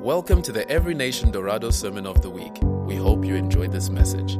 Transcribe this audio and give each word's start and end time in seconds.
Welcome 0.00 0.40
to 0.42 0.52
the 0.52 0.66
Every 0.70 0.94
Nation 0.94 1.30
Dorado 1.30 1.68
Sermon 1.68 2.06
of 2.06 2.22
the 2.22 2.30
Week. 2.30 2.56
We 2.62 2.96
hope 2.96 3.22
you 3.22 3.34
enjoyed 3.34 3.70
this 3.70 3.90
message. 3.90 4.32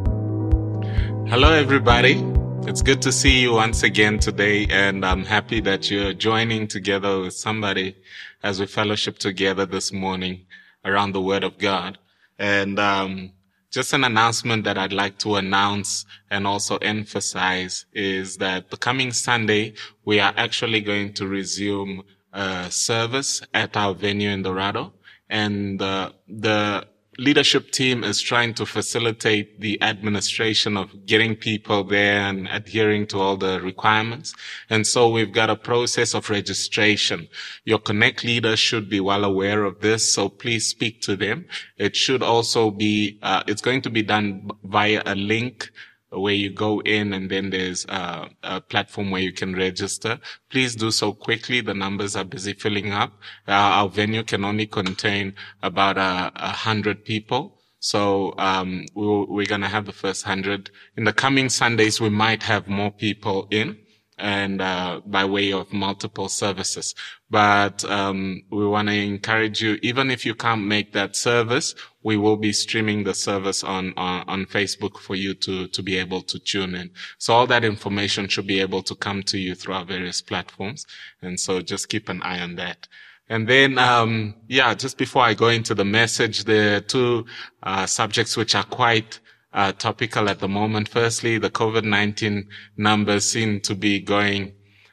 Hello, 1.29 1.53
everybody. 1.53 2.15
It's 2.63 2.81
good 2.81 3.03
to 3.03 3.13
see 3.13 3.43
you 3.43 3.53
once 3.53 3.83
again 3.83 4.19
today, 4.19 4.67
and 4.71 5.05
I'm 5.05 5.23
happy 5.23 5.61
that 5.61 5.91
you're 5.91 6.15
joining 6.15 6.67
together 6.67 7.21
with 7.21 7.35
somebody 7.35 7.95
as 8.43 8.59
we 8.59 8.65
fellowship 8.65 9.19
together 9.19 9.67
this 9.67 9.93
morning 9.93 10.47
around 10.83 11.13
the 11.13 11.21
Word 11.21 11.45
of 11.45 11.59
God. 11.59 11.99
And 12.39 12.79
um, 12.79 13.33
just 13.71 13.93
an 13.93 14.05
announcement 14.05 14.65
that 14.65 14.79
I'd 14.79 14.95
like 14.95 15.19
to 15.19 15.37
announce 15.37 16.07
and 16.31 16.47
also 16.47 16.79
emphasize 16.79 17.85
is 17.93 18.39
that 18.39 18.71
the 18.71 18.79
coming 18.79 19.13
Sunday, 19.13 19.75
we 20.07 20.21
are 20.21 20.33
actually 20.39 20.81
going 20.81 21.13
to 21.13 21.27
resume 21.27 22.05
a 22.33 22.71
service 22.71 23.43
at 23.53 23.77
our 23.77 23.93
venue 23.93 24.31
in 24.31 24.41
Dorado 24.41 24.95
and 25.31 25.81
uh, 25.81 26.11
the 26.29 26.87
leadership 27.19 27.71
team 27.71 28.03
is 28.03 28.21
trying 28.21 28.55
to 28.55 28.65
facilitate 28.65 29.61
the 29.61 29.81
administration 29.83 30.77
of 30.77 31.05
getting 31.05 31.37
people 31.37 31.85
there 31.85 32.21
and 32.21 32.49
adhering 32.49 33.07
to 33.07 33.19
all 33.19 33.37
the 33.37 33.61
requirements. 33.61 34.35
And 34.71 34.87
so 34.87 35.11
we've 35.11 35.33
got 35.33 35.51
a 35.51 35.57
process 35.57 36.15
of 36.15 36.31
registration. 36.31 37.29
Your 37.65 37.79
Connect 37.79 38.25
leader 38.25 38.57
should 38.57 38.89
be 38.89 39.01
well 39.01 39.25
aware 39.25 39.65
of 39.65 39.81
this. 39.81 40.13
So 40.13 40.31
please 40.31 40.67
speak 40.67 41.03
to 41.03 41.15
them. 41.15 41.47
It 41.77 41.95
should 41.95 42.23
also 42.23 42.71
be, 42.71 43.19
uh, 43.23 43.43
it's 43.47 43.63
going 43.63 43.83
to 43.83 43.91
be 43.91 44.03
done 44.03 44.51
via 44.65 45.03
a 45.05 45.15
link 45.15 45.71
where 46.11 46.35
you 46.35 46.51
go 46.51 46.81
in 46.81 47.13
and 47.13 47.31
then 47.31 47.51
there's 47.51 47.85
a, 47.87 48.29
a, 48.43 48.61
platform 48.61 49.11
where 49.11 49.21
you 49.21 49.33
can 49.33 49.55
register. 49.55 50.19
Please 50.51 50.75
do 50.75 50.91
so 50.91 51.13
quickly. 51.13 51.61
The 51.61 51.75
numbers 51.75 52.17
are 52.17 52.25
busy 52.25 52.53
filling 52.53 52.93
up. 52.93 53.13
Uh, 53.47 53.53
our 53.53 53.89
venue 53.89 54.25
can 54.25 54.45
only 54.45 54.67
contain 54.67 55.35
about 55.63 55.97
a, 55.97 56.33
hundred 56.51 57.05
people. 57.05 57.59
So 57.79 58.35
um, 58.39 58.87
we 58.95 59.07
we're 59.07 59.47
going 59.47 59.63
to 59.63 59.69
have 59.69 59.87
the 59.87 59.93
first 59.93 60.25
hundred. 60.25 60.71
In 60.97 61.05
the 61.05 61.13
coming 61.13 61.49
Sundays, 61.49 62.01
we 62.01 62.11
might 62.11 62.43
have 62.43 62.69
more 62.69 62.91
people 62.91 63.47
in 63.51 63.79
and 64.21 64.61
uh, 64.61 65.01
by 65.07 65.25
way 65.25 65.53
of 65.53 65.73
multiple 65.73 66.29
services. 66.29 66.95
But 67.31 67.85
um, 67.85 68.43
we 68.51 68.67
want 68.67 68.89
to 68.89 68.95
encourage 68.95 69.63
you, 69.63 69.79
even 69.83 70.11
if 70.11 70.27
you 70.27 70.35
can't 70.35 70.65
make 70.65 70.93
that 70.93 71.17
service, 71.17 71.75
we 72.03 72.17
will 72.17 72.37
be 72.37 72.53
streaming 72.53 73.05
the 73.05 73.15
service 73.15 73.63
on, 73.63 73.93
on, 73.97 74.25
on 74.29 74.47
Facebook 74.47 74.99
for 74.99 75.15
you 75.15 75.35
to 75.35 75.69
to 75.69 75.83
be 75.83 75.97
able 75.97 76.23
to 76.23 76.39
tune 76.39 76.75
in. 76.75 76.91
So 77.19 77.35
all 77.35 77.47
that 77.47 77.65
information 77.65 78.29
should 78.29 78.47
be 78.47 78.61
able 78.61 78.83
to 78.85 78.95
come 78.95 79.23
to 79.25 79.39
you 79.39 79.55
through 79.55 79.75
our 79.75 79.85
various 79.85 80.21
platforms, 80.21 80.87
and 81.23 81.39
so 81.39 81.61
just 81.61 81.89
keep 81.89 82.09
an 82.09 82.23
eye 82.23 82.41
on 82.41 82.57
that. 82.57 82.89
And 83.31 83.47
then, 83.47 83.79
um, 83.79 84.35
yeah, 84.49 84.75
just 84.75 84.99
before 84.99 85.23
I 85.23 85.35
go 85.35 85.47
into 85.49 85.73
the 85.73 85.85
message, 85.85 86.45
there 86.45 86.79
are 86.79 86.81
two 86.81 87.27
uh, 87.63 87.87
subjects 87.87 88.37
which 88.37 88.57
are 88.57 88.65
quite 88.65 89.21
uh, 89.53 89.73
topical 89.73 90.29
at 90.29 90.39
the 90.39 90.49
moment. 90.49 90.89
Firstly, 90.89 91.39
the 91.39 91.51
COVID-19 91.51 92.47
numbers 92.77 93.25
seem 93.25 93.61
to 93.61 93.75
be 93.75 94.01
going 94.01 94.53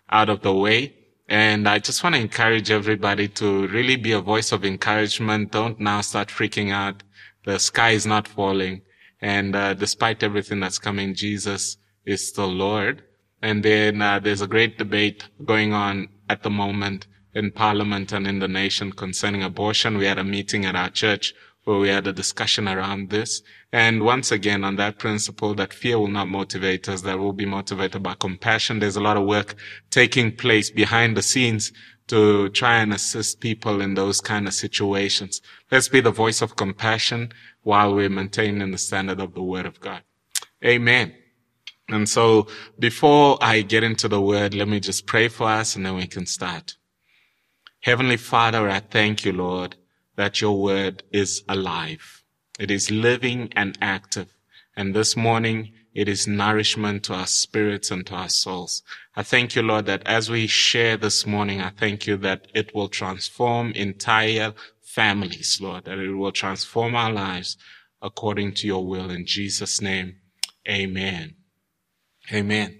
out 0.09 0.29
of 0.29 0.41
the 0.41 0.53
way. 0.53 0.93
And 1.29 1.67
I 1.67 1.79
just 1.79 2.03
want 2.03 2.15
to 2.15 2.21
encourage 2.21 2.71
everybody 2.71 3.27
to 3.29 3.67
really 3.67 3.97
be 3.97 4.13
a 4.13 4.21
voice 4.21 4.51
of 4.51 4.63
encouragement. 4.63 5.51
Don't 5.51 5.79
now 5.79 6.01
start 6.01 6.29
freaking 6.29 6.71
out. 6.71 7.03
The 7.45 7.59
sky 7.59 7.91
is 7.91 8.05
not 8.05 8.27
falling. 8.27 8.81
And 9.21 9.55
uh, 9.55 9.73
despite 9.73 10.23
everything 10.23 10.59
that's 10.59 10.79
coming, 10.79 11.15
Jesus 11.15 11.77
is 12.05 12.27
still 12.27 12.47
Lord. 12.47 13.03
And 13.41 13.63
then 13.63 14.01
uh, 14.01 14.19
there's 14.19 14.41
a 14.41 14.47
great 14.47 14.77
debate 14.77 15.25
going 15.43 15.73
on 15.73 16.09
at 16.29 16.43
the 16.43 16.49
moment 16.49 17.07
in 17.33 17.51
Parliament 17.51 18.11
and 18.11 18.25
in 18.25 18.39
the 18.39 18.47
nation 18.47 18.91
concerning 18.91 19.43
abortion. 19.43 19.97
We 19.97 20.05
had 20.05 20.17
a 20.17 20.23
meeting 20.23 20.65
at 20.65 20.75
our 20.75 20.89
church 20.89 21.33
where 21.65 21.77
we 21.77 21.89
had 21.89 22.07
a 22.07 22.13
discussion 22.13 22.67
around 22.67 23.09
this. 23.09 23.41
And 23.73 24.03
once 24.03 24.31
again, 24.31 24.63
on 24.63 24.77
that 24.77 24.97
principle 24.97 25.53
that 25.55 25.73
fear 25.73 25.99
will 25.99 26.07
not 26.07 26.29
motivate 26.29 26.87
us, 26.87 27.01
that 27.01 27.19
we'll 27.19 27.33
be 27.33 27.45
motivated 27.45 28.01
by 28.01 28.15
compassion. 28.15 28.79
There's 28.79 28.95
a 28.95 29.01
lot 29.01 29.17
of 29.17 29.25
work 29.25 29.55
taking 29.89 30.35
place 30.35 30.71
behind 30.71 31.17
the 31.17 31.21
scenes 31.21 31.73
to 32.07 32.47
try 32.49 32.77
and 32.77 32.93
assist 32.93 33.41
people 33.41 33.81
in 33.81 33.93
those 33.93 34.21
kind 34.21 34.47
of 34.47 34.53
situations. 34.53 35.41
Let's 35.69 35.89
be 35.89 35.99
the 35.99 36.11
voice 36.11 36.41
of 36.41 36.55
compassion 36.55 37.33
while 37.63 37.93
we're 37.93 38.09
maintaining 38.09 38.71
the 38.71 38.77
standard 38.77 39.19
of 39.19 39.33
the 39.33 39.43
word 39.43 39.65
of 39.65 39.81
God. 39.81 40.01
Amen. 40.63 41.13
And 41.89 42.07
so 42.07 42.47
before 42.79 43.37
I 43.41 43.61
get 43.61 43.83
into 43.83 44.07
the 44.07 44.21
word, 44.21 44.53
let 44.53 44.69
me 44.69 44.79
just 44.79 45.05
pray 45.05 45.27
for 45.27 45.47
us 45.47 45.75
and 45.75 45.85
then 45.85 45.95
we 45.95 46.07
can 46.07 46.25
start. 46.25 46.77
Heavenly 47.81 48.17
Father, 48.17 48.69
I 48.69 48.79
thank 48.79 49.25
you, 49.25 49.33
Lord, 49.33 49.75
that 50.15 50.41
your 50.41 50.61
word 50.61 51.03
is 51.11 51.43
alive. 51.47 52.16
It 52.59 52.71
is 52.71 52.89
living 52.89 53.51
and 53.55 53.77
active. 53.81 54.33
And 54.75 54.95
this 54.95 55.15
morning, 55.15 55.73
it 55.93 56.07
is 56.07 56.27
nourishment 56.27 57.03
to 57.05 57.13
our 57.13 57.27
spirits 57.27 57.89
and 57.89 58.05
to 58.07 58.13
our 58.13 58.29
souls. 58.29 58.83
I 59.15 59.23
thank 59.23 59.55
you, 59.55 59.63
Lord, 59.63 59.85
that 59.87 60.03
as 60.05 60.29
we 60.29 60.45
share 60.47 60.97
this 60.97 61.25
morning, 61.25 61.61
I 61.61 61.69
thank 61.69 62.05
you 62.05 62.17
that 62.17 62.47
it 62.53 62.75
will 62.75 62.87
transform 62.87 63.71
entire 63.71 64.53
families, 64.81 65.59
Lord, 65.61 65.85
that 65.85 65.97
it 65.97 66.13
will 66.13 66.31
transform 66.31 66.95
our 66.95 67.11
lives 67.11 67.57
according 68.01 68.53
to 68.53 68.67
your 68.67 68.85
will. 68.85 69.09
In 69.09 69.25
Jesus' 69.25 69.81
name, 69.81 70.17
amen. 70.67 71.35
Amen. 72.31 72.79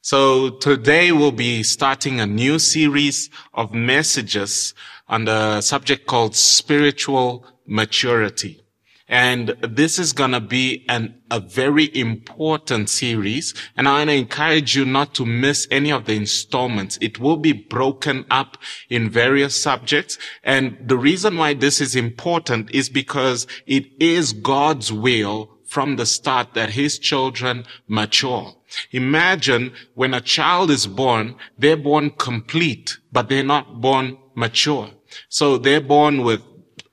So 0.00 0.50
today 0.50 1.12
we'll 1.12 1.32
be 1.32 1.62
starting 1.62 2.20
a 2.20 2.26
new 2.26 2.58
series 2.58 3.30
of 3.52 3.74
messages 3.74 4.74
on 5.08 5.24
the 5.24 5.60
subject 5.60 6.06
called 6.06 6.34
spiritual 6.36 7.46
maturity. 7.66 8.65
And 9.08 9.56
this 9.62 9.98
is 9.98 10.12
going 10.12 10.32
to 10.32 10.40
be 10.40 10.84
an, 10.88 11.20
a 11.30 11.38
very 11.38 11.96
important 11.96 12.90
series. 12.90 13.54
And 13.76 13.86
I 13.86 13.98
want 13.98 14.10
to 14.10 14.16
encourage 14.16 14.74
you 14.74 14.84
not 14.84 15.14
to 15.14 15.24
miss 15.24 15.68
any 15.70 15.92
of 15.92 16.06
the 16.06 16.14
installments. 16.14 16.98
It 17.00 17.20
will 17.20 17.36
be 17.36 17.52
broken 17.52 18.24
up 18.30 18.58
in 18.90 19.08
various 19.08 19.60
subjects. 19.60 20.18
And 20.42 20.76
the 20.84 20.96
reason 20.96 21.36
why 21.36 21.54
this 21.54 21.80
is 21.80 21.94
important 21.94 22.70
is 22.72 22.88
because 22.88 23.46
it 23.66 23.86
is 24.00 24.32
God's 24.32 24.92
will 24.92 25.50
from 25.66 25.96
the 25.96 26.06
start 26.06 26.54
that 26.54 26.70
his 26.70 26.98
children 26.98 27.64
mature. 27.86 28.54
Imagine 28.92 29.72
when 29.94 30.14
a 30.14 30.20
child 30.20 30.70
is 30.70 30.86
born, 30.86 31.36
they're 31.58 31.76
born 31.76 32.10
complete, 32.10 32.98
but 33.12 33.28
they're 33.28 33.44
not 33.44 33.80
born 33.80 34.18
mature. 34.34 34.90
So 35.28 35.58
they're 35.58 35.80
born 35.80 36.22
with 36.22 36.40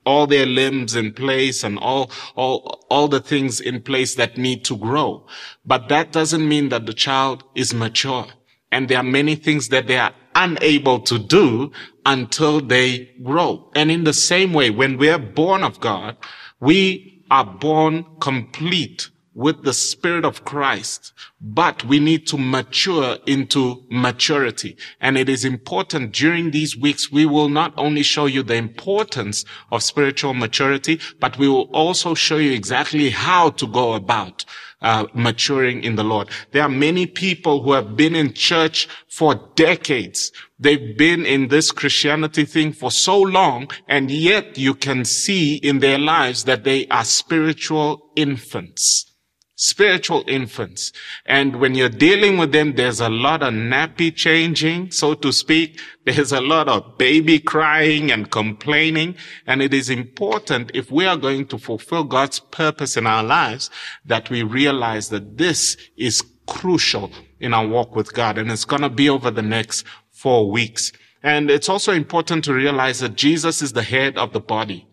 all 0.06 0.26
their 0.26 0.46
limbs 0.46 0.94
in 0.94 1.12
place 1.12 1.64
and 1.64 1.78
all, 1.78 2.10
all, 2.34 2.84
all 2.90 3.08
the 3.08 3.20
things 3.20 3.60
in 3.60 3.82
place 3.82 4.14
that 4.16 4.36
need 4.36 4.64
to 4.64 4.76
grow. 4.76 5.26
But 5.64 5.88
that 5.88 6.12
doesn't 6.12 6.46
mean 6.46 6.68
that 6.70 6.86
the 6.86 6.94
child 6.94 7.44
is 7.54 7.74
mature. 7.74 8.26
And 8.70 8.88
there 8.88 8.98
are 8.98 9.04
many 9.04 9.34
things 9.36 9.68
that 9.68 9.86
they 9.86 9.98
are 9.98 10.14
unable 10.34 11.00
to 11.00 11.18
do 11.18 11.70
until 12.04 12.60
they 12.60 13.10
grow. 13.22 13.70
And 13.74 13.90
in 13.90 14.04
the 14.04 14.12
same 14.12 14.52
way, 14.52 14.70
when 14.70 14.98
we 14.98 15.08
are 15.08 15.18
born 15.18 15.62
of 15.62 15.80
God, 15.80 16.16
we 16.60 17.24
are 17.30 17.44
born 17.44 18.04
complete 18.20 19.10
with 19.34 19.64
the 19.64 19.72
Spirit 19.72 20.24
of 20.24 20.44
Christ, 20.44 21.12
but 21.40 21.84
we 21.84 21.98
need 21.98 22.26
to 22.28 22.38
mature 22.38 23.18
into 23.26 23.84
maturity. 23.90 24.76
And 25.00 25.18
it 25.18 25.28
is 25.28 25.44
important 25.44 26.12
during 26.12 26.52
these 26.52 26.76
weeks, 26.76 27.10
we 27.10 27.26
will 27.26 27.48
not 27.48 27.74
only 27.76 28.04
show 28.04 28.26
you 28.26 28.42
the 28.42 28.54
importance 28.54 29.44
of 29.72 29.82
spiritual 29.82 30.34
maturity, 30.34 31.00
but 31.18 31.36
we 31.36 31.48
will 31.48 31.68
also 31.72 32.14
show 32.14 32.36
you 32.36 32.52
exactly 32.52 33.10
how 33.10 33.50
to 33.50 33.66
go 33.66 33.94
about 33.94 34.44
uh, 34.80 35.06
maturing 35.14 35.82
in 35.82 35.96
the 35.96 36.04
Lord. 36.04 36.28
There 36.52 36.62
are 36.62 36.68
many 36.68 37.06
people 37.06 37.62
who 37.62 37.72
have 37.72 37.96
been 37.96 38.14
in 38.14 38.34
church 38.34 38.86
for 39.08 39.34
decades. 39.56 40.30
They've 40.58 40.96
been 40.96 41.26
in 41.26 41.48
this 41.48 41.72
Christianity 41.72 42.44
thing 42.44 42.72
for 42.72 42.90
so 42.90 43.18
long, 43.18 43.68
and 43.88 44.10
yet 44.10 44.58
you 44.58 44.74
can 44.74 45.04
see 45.04 45.56
in 45.56 45.80
their 45.80 45.98
lives 45.98 46.44
that 46.44 46.64
they 46.64 46.86
are 46.88 47.04
spiritual 47.04 48.10
infants 48.14 49.13
spiritual 49.56 50.24
infants. 50.26 50.92
And 51.26 51.56
when 51.56 51.74
you're 51.74 51.88
dealing 51.88 52.38
with 52.38 52.52
them, 52.52 52.74
there's 52.74 53.00
a 53.00 53.08
lot 53.08 53.42
of 53.42 53.54
nappy 53.54 54.14
changing, 54.14 54.90
so 54.90 55.14
to 55.14 55.32
speak. 55.32 55.80
There's 56.04 56.32
a 56.32 56.40
lot 56.40 56.68
of 56.68 56.98
baby 56.98 57.38
crying 57.38 58.10
and 58.10 58.30
complaining. 58.30 59.16
And 59.46 59.62
it 59.62 59.72
is 59.72 59.88
important 59.88 60.70
if 60.74 60.90
we 60.90 61.06
are 61.06 61.16
going 61.16 61.46
to 61.46 61.58
fulfill 61.58 62.04
God's 62.04 62.40
purpose 62.40 62.98
in 62.98 63.06
our 63.06 63.24
lives 63.24 63.70
that 64.04 64.28
we 64.28 64.42
realize 64.42 65.08
that 65.08 65.38
this 65.38 65.78
is 65.96 66.22
crucial 66.46 67.10
in 67.40 67.54
our 67.54 67.66
walk 67.66 67.96
with 67.96 68.12
God. 68.12 68.36
And 68.36 68.50
it's 68.50 68.66
going 68.66 68.82
to 68.82 68.90
be 68.90 69.08
over 69.08 69.30
the 69.30 69.40
next 69.40 69.86
four 70.10 70.50
weeks. 70.50 70.92
And 71.22 71.50
it's 71.50 71.70
also 71.70 71.92
important 71.92 72.44
to 72.44 72.52
realize 72.52 73.00
that 73.00 73.16
Jesus 73.16 73.62
is 73.62 73.72
the 73.72 73.82
head 73.82 74.18
of 74.18 74.34
the 74.34 74.40
body 74.40 74.86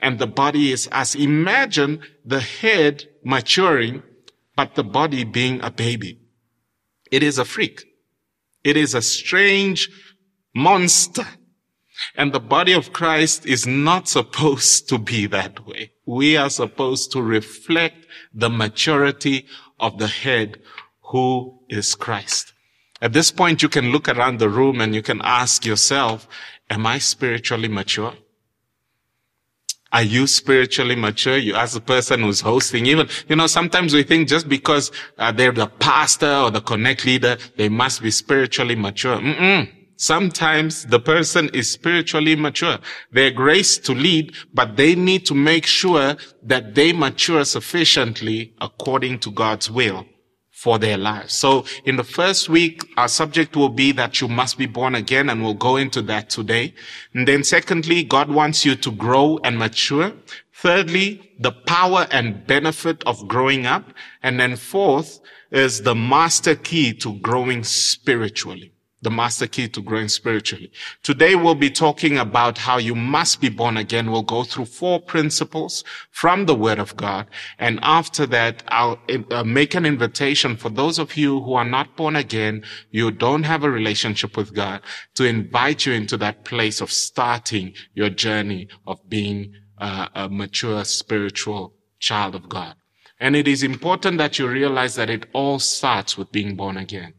and 0.00 0.18
the 0.18 0.26
body 0.26 0.72
is 0.72 0.88
us. 0.92 1.14
Imagine 1.14 2.00
the 2.24 2.40
head 2.40 3.04
maturing 3.24 4.02
but 4.56 4.74
the 4.74 4.84
body 4.84 5.22
being 5.22 5.60
a 5.62 5.70
baby. 5.70 6.18
It 7.12 7.22
is 7.22 7.38
a 7.38 7.44
freak. 7.44 7.84
It 8.64 8.76
is 8.76 8.94
a 8.94 9.02
strange 9.02 9.88
monster. 10.54 11.26
And 12.16 12.32
the 12.32 12.40
body 12.40 12.72
of 12.72 12.92
Christ 12.92 13.46
is 13.46 13.66
not 13.66 14.08
supposed 14.08 14.88
to 14.88 14.98
be 14.98 15.26
that 15.26 15.66
way. 15.66 15.92
We 16.06 16.36
are 16.36 16.50
supposed 16.50 17.12
to 17.12 17.22
reflect 17.22 18.06
the 18.34 18.50
maturity 18.50 19.46
of 19.78 19.98
the 19.98 20.08
head 20.08 20.60
who 21.02 21.60
is 21.68 21.94
Christ. 21.94 22.52
At 23.00 23.12
this 23.12 23.30
point, 23.30 23.62
you 23.62 23.68
can 23.68 23.92
look 23.92 24.08
around 24.08 24.38
the 24.38 24.48
room 24.48 24.80
and 24.80 24.94
you 24.94 25.02
can 25.02 25.20
ask 25.22 25.64
yourself, 25.64 26.26
am 26.68 26.86
I 26.86 26.98
spiritually 26.98 27.68
mature? 27.68 28.14
Are 29.92 30.02
you 30.02 30.26
spiritually 30.26 30.96
mature? 30.96 31.36
You 31.36 31.54
ask 31.54 31.74
the 31.74 31.80
person 31.80 32.20
who's 32.20 32.40
hosting. 32.40 32.86
Even, 32.86 33.08
you 33.28 33.36
know, 33.36 33.46
sometimes 33.46 33.94
we 33.94 34.02
think 34.02 34.28
just 34.28 34.48
because 34.48 34.92
uh, 35.16 35.32
they're 35.32 35.52
the 35.52 35.66
pastor 35.66 36.30
or 36.30 36.50
the 36.50 36.60
connect 36.60 37.06
leader, 37.06 37.38
they 37.56 37.68
must 37.68 38.02
be 38.02 38.10
spiritually 38.10 38.74
mature. 38.74 39.16
Mm-mm. 39.16 39.70
Sometimes 39.96 40.84
the 40.86 41.00
person 41.00 41.48
is 41.54 41.70
spiritually 41.72 42.36
mature. 42.36 42.78
They're 43.10 43.30
graced 43.30 43.84
to 43.86 43.94
lead, 43.94 44.34
but 44.54 44.76
they 44.76 44.94
need 44.94 45.26
to 45.26 45.34
make 45.34 45.66
sure 45.66 46.16
that 46.42 46.74
they 46.74 46.92
mature 46.92 47.44
sufficiently 47.44 48.54
according 48.60 49.20
to 49.20 49.30
God's 49.30 49.70
will 49.70 50.06
for 50.58 50.76
their 50.76 50.98
lives. 50.98 51.34
So 51.34 51.64
in 51.84 51.94
the 51.94 52.02
first 52.02 52.48
week, 52.48 52.82
our 52.96 53.06
subject 53.06 53.54
will 53.54 53.68
be 53.68 53.92
that 53.92 54.20
you 54.20 54.26
must 54.26 54.58
be 54.58 54.66
born 54.66 54.96
again, 54.96 55.30
and 55.30 55.40
we'll 55.40 55.54
go 55.54 55.76
into 55.76 56.02
that 56.02 56.30
today. 56.30 56.74
And 57.14 57.28
then 57.28 57.44
secondly, 57.44 58.02
God 58.02 58.28
wants 58.28 58.64
you 58.64 58.74
to 58.74 58.90
grow 58.90 59.38
and 59.44 59.56
mature. 59.56 60.12
Thirdly, 60.52 61.30
the 61.38 61.52
power 61.52 62.08
and 62.10 62.44
benefit 62.44 63.04
of 63.04 63.28
growing 63.28 63.66
up. 63.66 63.92
And 64.20 64.40
then 64.40 64.56
fourth 64.56 65.20
is 65.52 65.82
the 65.82 65.94
master 65.94 66.56
key 66.56 66.92
to 66.94 67.20
growing 67.20 67.62
spiritually 67.62 68.72
the 69.00 69.10
master 69.10 69.46
key 69.46 69.68
to 69.68 69.80
growing 69.80 70.08
spiritually. 70.08 70.70
Today 71.02 71.34
we'll 71.34 71.54
be 71.54 71.70
talking 71.70 72.18
about 72.18 72.58
how 72.58 72.78
you 72.78 72.94
must 72.94 73.40
be 73.40 73.48
born 73.48 73.76
again. 73.76 74.10
We'll 74.10 74.22
go 74.22 74.42
through 74.42 74.66
four 74.66 75.00
principles 75.00 75.84
from 76.10 76.46
the 76.46 76.54
word 76.54 76.78
of 76.78 76.96
God. 76.96 77.26
And 77.58 77.78
after 77.82 78.26
that, 78.26 78.64
I'll 78.68 78.98
uh, 79.30 79.44
make 79.44 79.74
an 79.74 79.86
invitation 79.86 80.56
for 80.56 80.68
those 80.68 80.98
of 80.98 81.16
you 81.16 81.40
who 81.42 81.54
are 81.54 81.64
not 81.64 81.96
born 81.96 82.16
again, 82.16 82.64
you 82.90 83.10
don't 83.10 83.44
have 83.44 83.62
a 83.62 83.70
relationship 83.70 84.36
with 84.36 84.54
God, 84.54 84.80
to 85.14 85.24
invite 85.24 85.86
you 85.86 85.92
into 85.92 86.16
that 86.16 86.44
place 86.44 86.80
of 86.80 86.90
starting 86.90 87.74
your 87.94 88.10
journey 88.10 88.68
of 88.86 89.08
being 89.08 89.52
uh, 89.78 90.08
a 90.14 90.28
mature 90.28 90.84
spiritual 90.84 91.74
child 92.00 92.34
of 92.34 92.48
God. 92.48 92.74
And 93.20 93.34
it 93.34 93.48
is 93.48 93.62
important 93.62 94.18
that 94.18 94.38
you 94.38 94.48
realize 94.48 94.94
that 94.94 95.10
it 95.10 95.26
all 95.32 95.58
starts 95.58 96.16
with 96.16 96.30
being 96.30 96.54
born 96.54 96.76
again. 96.76 97.14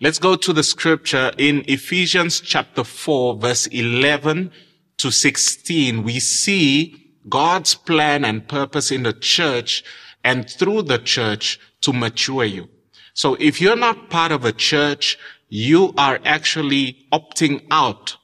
Let's 0.00 0.18
go 0.18 0.34
to 0.34 0.52
the 0.52 0.64
scripture 0.64 1.30
in 1.38 1.64
Ephesians 1.68 2.40
chapter 2.40 2.82
4 2.82 3.36
verse 3.36 3.68
11 3.68 4.50
to 4.98 5.12
16. 5.12 6.02
We 6.02 6.18
see 6.18 7.14
God's 7.28 7.76
plan 7.76 8.24
and 8.24 8.48
purpose 8.48 8.90
in 8.90 9.04
the 9.04 9.12
church 9.12 9.84
and 10.24 10.50
through 10.50 10.82
the 10.82 10.98
church 10.98 11.60
to 11.82 11.92
mature 11.92 12.44
you. 12.44 12.68
So 13.12 13.36
if 13.38 13.60
you're 13.60 13.76
not 13.76 14.10
part 14.10 14.32
of 14.32 14.44
a 14.44 14.52
church, 14.52 15.16
you 15.48 15.94
are 15.96 16.18
actually 16.24 17.06
opting 17.12 17.64
out 17.70 18.16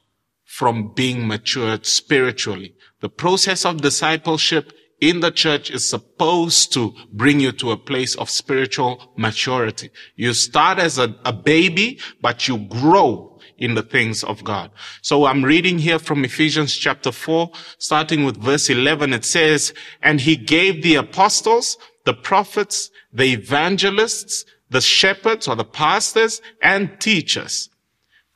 from 0.43 0.93
being 0.93 1.25
matured 1.25 1.85
spiritually. 1.85 2.75
The 2.99 3.09
process 3.09 3.65
of 3.65 3.81
discipleship 3.81 4.73
in 5.01 5.19
the 5.19 5.31
church 5.31 5.71
is 5.71 5.89
supposed 5.89 6.71
to 6.73 6.93
bring 7.11 7.39
you 7.39 7.51
to 7.53 7.71
a 7.71 7.77
place 7.77 8.15
of 8.15 8.29
spiritual 8.29 9.11
maturity. 9.17 9.89
You 10.15 10.33
start 10.33 10.77
as 10.77 10.99
a, 10.99 11.15
a, 11.25 11.33
baby, 11.33 11.99
but 12.21 12.47
you 12.47 12.59
grow 12.59 13.39
in 13.57 13.73
the 13.73 13.81
things 13.81 14.23
of 14.23 14.43
God. 14.43 14.71
So 15.01 15.25
I'm 15.25 15.43
reading 15.43 15.79
here 15.79 15.99
from 15.99 16.23
Ephesians 16.23 16.75
chapter 16.75 17.11
4, 17.11 17.51
starting 17.79 18.23
with 18.23 18.37
verse 18.37 18.69
11. 18.69 19.11
It 19.13 19.25
says, 19.25 19.73
And 20.03 20.21
he 20.21 20.35
gave 20.35 20.83
the 20.83 20.95
apostles, 20.95 21.77
the 22.05 22.13
prophets, 22.13 22.91
the 23.11 23.33
evangelists, 23.33 24.45
the 24.69 24.81
shepherds 24.81 25.47
or 25.47 25.55
the 25.55 25.65
pastors 25.65 26.41
and 26.61 26.99
teachers 27.01 27.69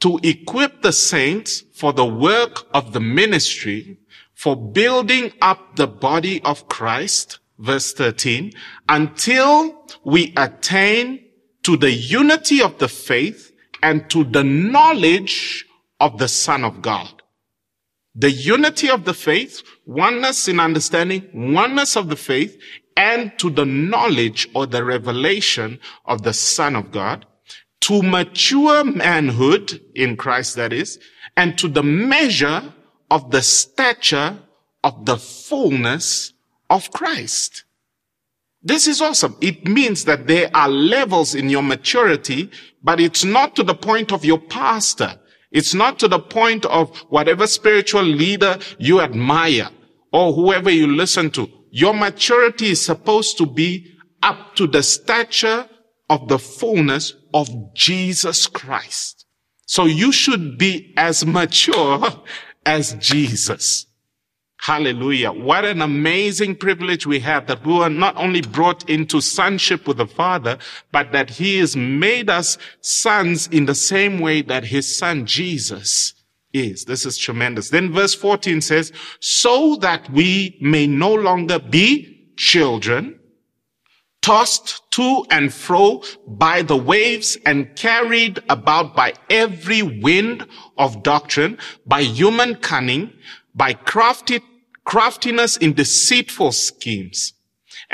to 0.01 0.19
equip 0.23 0.81
the 0.81 0.91
saints 0.91 1.63
for 1.73 1.93
the 1.93 2.05
work 2.05 2.67
of 2.73 2.93
the 2.93 2.99
ministry 2.99 3.97
for 4.35 4.55
building 4.55 5.31
up 5.41 5.75
the 5.77 5.87
body 5.87 6.41
of 6.43 6.67
Christ, 6.67 7.39
verse 7.57 7.93
13, 7.93 8.51
until 8.87 9.85
we 10.03 10.33
attain 10.37 11.25
to 11.63 11.77
the 11.77 11.91
unity 11.91 12.61
of 12.61 12.77
the 12.77 12.87
faith 12.87 13.51
and 13.81 14.09
to 14.09 14.23
the 14.23 14.43
knowledge 14.43 15.65
of 15.99 16.17
the 16.17 16.27
Son 16.27 16.63
of 16.63 16.81
God. 16.81 17.21
The 18.13 18.31
unity 18.31 18.89
of 18.89 19.05
the 19.05 19.13
faith, 19.13 19.63
oneness 19.85 20.47
in 20.47 20.59
understanding, 20.59 21.29
oneness 21.33 21.95
of 21.97 22.09
the 22.09 22.15
faith, 22.15 22.59
and 22.95 23.37
to 23.39 23.49
the 23.49 23.65
knowledge 23.65 24.47
or 24.53 24.65
the 24.65 24.83
revelation 24.83 25.79
of 26.05 26.23
the 26.23 26.33
Son 26.33 26.75
of 26.75 26.91
God, 26.91 27.25
to 27.81 28.01
mature 28.01 28.83
manhood 28.83 29.81
in 29.95 30.15
Christ, 30.17 30.55
that 30.55 30.71
is, 30.71 30.99
and 31.35 31.57
to 31.57 31.67
the 31.67 31.83
measure 31.83 32.73
of 33.09 33.31
the 33.31 33.41
stature 33.41 34.37
of 34.83 35.05
the 35.05 35.17
fullness 35.17 36.33
of 36.69 36.91
Christ. 36.91 37.63
This 38.61 38.87
is 38.87 39.01
awesome. 39.01 39.35
It 39.41 39.67
means 39.67 40.05
that 40.05 40.27
there 40.27 40.49
are 40.55 40.69
levels 40.69 41.35
in 41.35 41.49
your 41.49 41.61
maturity, 41.61 42.49
but 42.83 42.99
it's 42.99 43.23
not 43.23 43.55
to 43.55 43.63
the 43.63 43.75
point 43.75 44.11
of 44.11 44.25
your 44.25 44.39
pastor. 44.39 45.19
It's 45.51 45.73
not 45.73 45.99
to 45.99 46.07
the 46.07 46.19
point 46.19 46.65
of 46.65 46.97
whatever 47.09 47.47
spiritual 47.47 48.03
leader 48.03 48.57
you 48.79 49.01
admire 49.01 49.69
or 50.11 50.33
whoever 50.33 50.71
you 50.71 50.87
listen 50.87 51.29
to. 51.31 51.47
Your 51.69 51.93
maturity 51.93 52.71
is 52.71 52.83
supposed 52.83 53.37
to 53.37 53.45
be 53.45 53.95
up 54.23 54.55
to 54.55 54.65
the 54.65 54.81
stature 54.81 55.69
of 56.09 56.27
the 56.27 56.39
fullness 56.39 57.13
of 57.33 57.49
Jesus 57.75 58.47
Christ. 58.47 59.25
So 59.67 59.85
you 59.85 60.11
should 60.11 60.57
be 60.57 60.93
as 60.97 61.25
mature 61.25 62.23
as 62.65 62.93
Jesus. 62.95 63.85
Hallelujah. 64.57 65.31
What 65.31 65.63
an 65.65 65.81
amazing 65.81 66.55
privilege 66.55 67.05
we 67.05 67.19
have 67.19 67.45
that 67.47 67.65
we 67.65 67.73
were 67.73 67.89
not 67.89 68.15
only 68.17 68.41
brought 68.41 68.89
into 68.89 69.21
sonship 69.21 69.87
with 69.87 69.97
the 69.97 70.07
Father, 70.07 70.57
but 70.91 71.11
that 71.11 71.29
He 71.29 71.59
has 71.59 71.75
made 71.75 72.29
us 72.29 72.57
sons 72.81 73.47
in 73.47 73.65
the 73.65 73.75
same 73.75 74.19
way 74.19 74.41
that 74.41 74.65
His 74.65 74.97
Son 74.97 75.25
Jesus 75.25 76.13
is. 76.51 76.85
This 76.85 77.05
is 77.05 77.17
tremendous. 77.17 77.69
Then 77.69 77.93
verse 77.93 78.15
14 78.15 78.61
says, 78.61 78.91
so 79.19 79.75
that 79.77 80.09
we 80.09 80.57
may 80.61 80.87
no 80.87 81.13
longer 81.13 81.59
be 81.59 82.31
children, 82.37 83.19
tossed 84.25 84.81
to 84.89 85.23
and 85.29 85.53
fro 85.53 86.01
by 86.25 86.63
the 86.63 86.75
waves 86.75 87.37
and 87.45 87.75
carried 87.75 88.39
about 88.49 88.95
by 88.95 89.13
every 89.29 89.83
wind 89.83 90.47
of 90.79 91.03
doctrine, 91.03 91.55
by 91.85 92.01
human 92.01 92.55
cunning, 92.55 93.13
by 93.53 93.71
crafty, 93.71 94.41
craftiness 94.83 95.57
in 95.57 95.73
deceitful 95.73 96.51
schemes. 96.51 97.34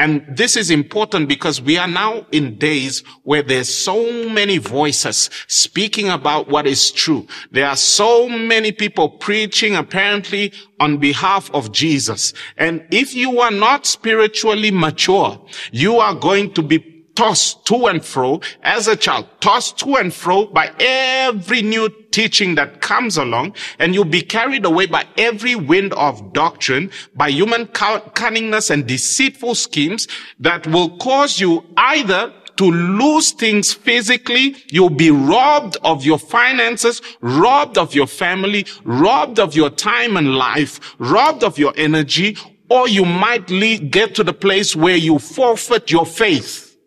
And 0.01 0.25
this 0.27 0.57
is 0.57 0.71
important 0.71 1.29
because 1.29 1.61
we 1.61 1.77
are 1.77 1.87
now 1.87 2.25
in 2.31 2.57
days 2.57 3.03
where 3.21 3.43
there's 3.43 3.71
so 3.71 4.27
many 4.31 4.57
voices 4.57 5.29
speaking 5.45 6.09
about 6.09 6.47
what 6.47 6.65
is 6.65 6.89
true. 6.89 7.27
There 7.51 7.67
are 7.67 7.75
so 7.75 8.27
many 8.27 8.71
people 8.71 9.09
preaching 9.09 9.75
apparently 9.75 10.53
on 10.79 10.97
behalf 10.97 11.51
of 11.51 11.71
Jesus. 11.71 12.33
And 12.57 12.83
if 12.89 13.13
you 13.13 13.41
are 13.41 13.51
not 13.51 13.85
spiritually 13.85 14.71
mature, 14.71 15.39
you 15.71 15.99
are 15.99 16.15
going 16.15 16.55
to 16.55 16.63
be 16.63 16.79
tossed 17.13 17.63
to 17.67 17.85
and 17.85 18.03
fro 18.03 18.41
as 18.63 18.87
a 18.87 18.95
child, 18.95 19.27
tossed 19.39 19.77
to 19.79 19.97
and 19.97 20.11
fro 20.11 20.47
by 20.47 20.73
every 20.79 21.61
new 21.61 21.87
teaching 22.11 22.55
that 22.55 22.81
comes 22.81 23.17
along, 23.17 23.55
and 23.79 23.93
you'll 23.93 24.05
be 24.05 24.21
carried 24.21 24.65
away 24.65 24.85
by 24.85 25.05
every 25.17 25.55
wind 25.55 25.93
of 25.93 26.33
doctrine, 26.33 26.91
by 27.15 27.29
human 27.29 27.67
cunningness 27.67 28.69
and 28.69 28.87
deceitful 28.87 29.55
schemes 29.55 30.07
that 30.39 30.67
will 30.67 30.97
cause 30.97 31.39
you 31.39 31.65
either 31.77 32.33
to 32.57 32.71
lose 32.71 33.31
things 33.31 33.73
physically. 33.73 34.55
You'll 34.71 34.89
be 34.89 35.09
robbed 35.09 35.77
of 35.83 36.05
your 36.05 36.19
finances, 36.19 37.01
robbed 37.21 37.77
of 37.77 37.95
your 37.95 38.07
family, 38.07 38.65
robbed 38.83 39.39
of 39.39 39.55
your 39.55 39.69
time 39.69 40.17
and 40.17 40.35
life, 40.35 40.79
robbed 40.99 41.43
of 41.43 41.57
your 41.57 41.73
energy, 41.75 42.37
or 42.69 42.87
you 42.87 43.03
might 43.03 43.49
lead, 43.49 43.91
get 43.91 44.15
to 44.15 44.23
the 44.23 44.33
place 44.33 44.75
where 44.75 44.95
you 44.95 45.19
forfeit 45.19 45.91
your 45.91 46.05
faith 46.05 46.77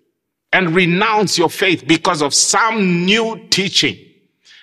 and 0.53 0.75
renounce 0.75 1.37
your 1.37 1.51
faith 1.51 1.85
because 1.87 2.23
of 2.23 2.33
some 2.33 3.05
new 3.05 3.45
teaching. 3.51 3.99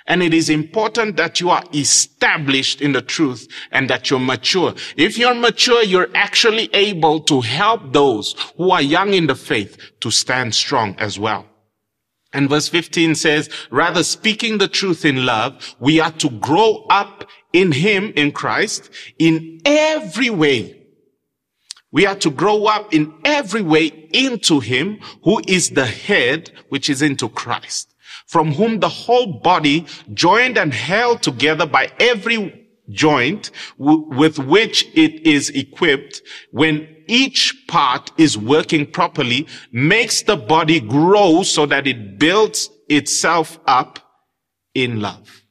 And 0.08 0.24
it 0.24 0.34
is 0.34 0.50
important 0.50 1.18
that 1.18 1.40
you 1.40 1.50
are 1.50 1.64
established 1.74 2.82
in 2.82 2.94
the 2.94 3.02
truth 3.02 3.48
and 3.72 3.90
that 3.90 4.10
you're 4.10 4.20
mature. 4.20 4.74
If 4.98 5.18
you're 5.18 5.36
mature, 5.36 5.84
you're 5.84 6.10
actually 6.16 6.70
able 6.74 7.20
to 7.22 7.42
help 7.42 7.94
those 7.94 8.36
who 8.58 8.72
are 8.72 8.82
young 8.82 9.14
in 9.14 9.28
the 9.28 9.36
faith 9.36 9.78
to 10.02 10.12
stand 10.12 10.56
strong 10.56 10.96
as 10.98 11.20
well. 11.20 11.46
And 12.34 12.50
verse 12.50 12.70
15 12.70 13.16
says, 13.16 13.50
rather 13.70 14.04
speaking 14.04 14.58
the 14.58 14.68
truth 14.68 15.04
in 15.04 15.26
love, 15.26 15.76
we 15.80 16.00
are 16.00 16.14
to 16.14 16.30
grow 16.30 16.86
up 16.90 17.26
in 17.52 17.74
Him, 17.74 18.14
in 18.16 18.32
Christ, 18.32 18.90
in 19.20 19.60
every 19.66 20.30
way. 20.30 20.78
We 21.92 22.06
are 22.06 22.16
to 22.16 22.32
grow 22.32 22.66
up 22.66 22.94
in 22.94 23.14
every 23.26 23.62
way 23.62 23.88
into 24.14 24.62
Him 24.62 25.00
who 25.24 25.42
is 25.46 25.72
the 25.72 25.86
head, 25.86 26.52
which 26.70 26.90
is 26.90 27.02
into 27.02 27.28
Christ, 27.28 27.91
from 28.32 28.54
whom 28.54 28.80
the 28.80 28.88
whole 28.88 29.28
body 29.28 29.86
joined 30.14 30.58
and 30.58 30.74
held 30.74 31.22
together 31.22 31.66
by 31.66 31.92
every 32.00 32.66
joint 32.90 33.52
w- 33.78 34.08
with 34.08 34.40
which 34.40 34.86
it 34.94 35.28
is 35.28 35.50
equipped 35.50 36.22
when 36.52 36.88
each 37.08 37.54
part 37.68 38.10
is 38.18 38.38
working 38.38 38.86
properly 38.90 39.46
makes 39.74 40.22
the 40.22 40.38
body 40.38 40.80
grow 40.80 41.44
so 41.44 41.66
that 41.66 41.86
it 41.86 42.18
builds 42.18 42.70
itself 42.88 43.60
up 43.66 44.00
in 44.74 45.02
love. 45.02 45.44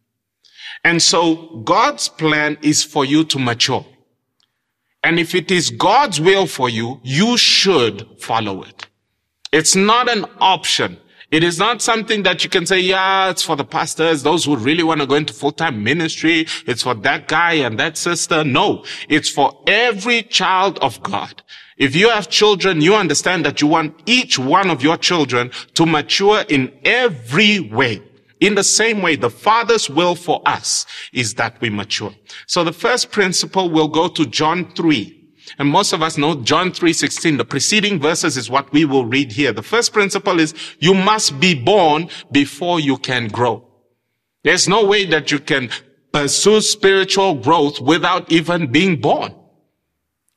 And 0.83 1.03
so 1.03 1.61
God's 1.65 2.09
plan 2.09 2.57
is 2.63 2.83
for 2.83 3.05
you 3.05 3.25
to 3.25 3.39
mature. 3.39 3.85
And 5.05 5.19
if 5.19 5.35
it 5.35 5.51
is 5.51 5.69
God's 5.69 6.19
will 6.19 6.47
for 6.47 6.71
you, 6.71 6.99
you 7.03 7.37
should 7.37 8.07
follow 8.19 8.63
it. 8.63 8.87
It's 9.53 9.77
not 9.77 10.09
an 10.09 10.25
option. 10.39 10.97
It 11.31 11.45
is 11.45 11.59
not 11.59 11.81
something 11.81 12.25
that 12.25 12.43
you 12.43 12.51
can 12.51 12.67
say, 12.67 12.81
yeah, 12.81 13.31
it's 13.31 13.43
for 13.43 13.55
the 13.55 13.65
pastors, 13.65 14.25
those 14.25 14.47
who 14.47 14.57
really 14.57 14.83
want 14.83 15.01
to 15.01 15.07
go 15.07 15.15
into 15.15 15.33
full-time 15.33 15.85
ministry. 15.85 16.47
It's 16.67 16.83
for 16.83 16.95
that 16.95 17.29
guy 17.29 17.53
and 17.53 17.79
that 17.79 17.97
sister. 17.97 18.43
No, 18.43 18.85
it's 19.09 19.31
for 19.31 19.63
every 19.69 20.25
child 20.25 20.81
of 20.81 21.01
God. 21.05 21.43
If 21.77 21.95
you 21.95 22.11
have 22.11 22.29
children, 22.29 22.81
you 22.81 22.97
understand 22.97 23.45
that 23.45 23.61
you 23.61 23.69
want 23.69 23.95
each 24.07 24.39
one 24.39 24.71
of 24.71 24.83
your 24.83 24.97
children 24.97 25.53
to 25.75 25.87
mature 25.87 26.43
in 26.49 26.73
every 26.85 27.61
way. 27.61 28.03
In 28.41 28.55
the 28.55 28.65
same 28.65 29.01
way, 29.01 29.17
the 29.17 29.31
Father's 29.31 29.89
will 29.89 30.17
for 30.17 30.43
us 30.47 30.85
is 31.13 31.35
that 31.35 31.61
we 31.61 31.71
mature. 31.71 32.13
So 32.47 32.65
the 32.65 32.73
first 32.73 33.13
principle 33.13 33.71
will 33.71 33.89
go 33.89 34.09
to 34.09 34.27
John 34.27 34.73
3. 34.75 35.20
And 35.59 35.69
most 35.69 35.93
of 35.93 36.03
us 36.03 36.17
know 36.17 36.35
John 36.37 36.73
3:16. 36.73 37.37
The 37.37 37.45
preceding 37.45 37.99
verses 38.01 38.37
is 38.37 38.51
what 38.51 38.73
we 38.73 38.85
will 38.85 39.07
read 39.07 39.33
here. 39.33 39.53
The 39.53 39.63
first 39.63 39.93
principle 39.93 40.41
is 40.41 40.55
you 40.79 40.95
must 40.95 41.41
be 41.41 41.55
born 41.55 42.09
before 42.33 42.81
you 42.81 42.97
can 42.97 43.29
grow. 43.29 43.65
There's 44.43 44.69
no 44.69 44.85
way 44.85 45.05
that 45.07 45.31
you 45.31 45.39
can 45.39 45.71
pursue 46.13 46.61
spiritual 46.61 47.35
growth 47.35 47.81
without 47.81 48.31
even 48.33 48.73
being 48.73 49.01
born. 49.01 49.35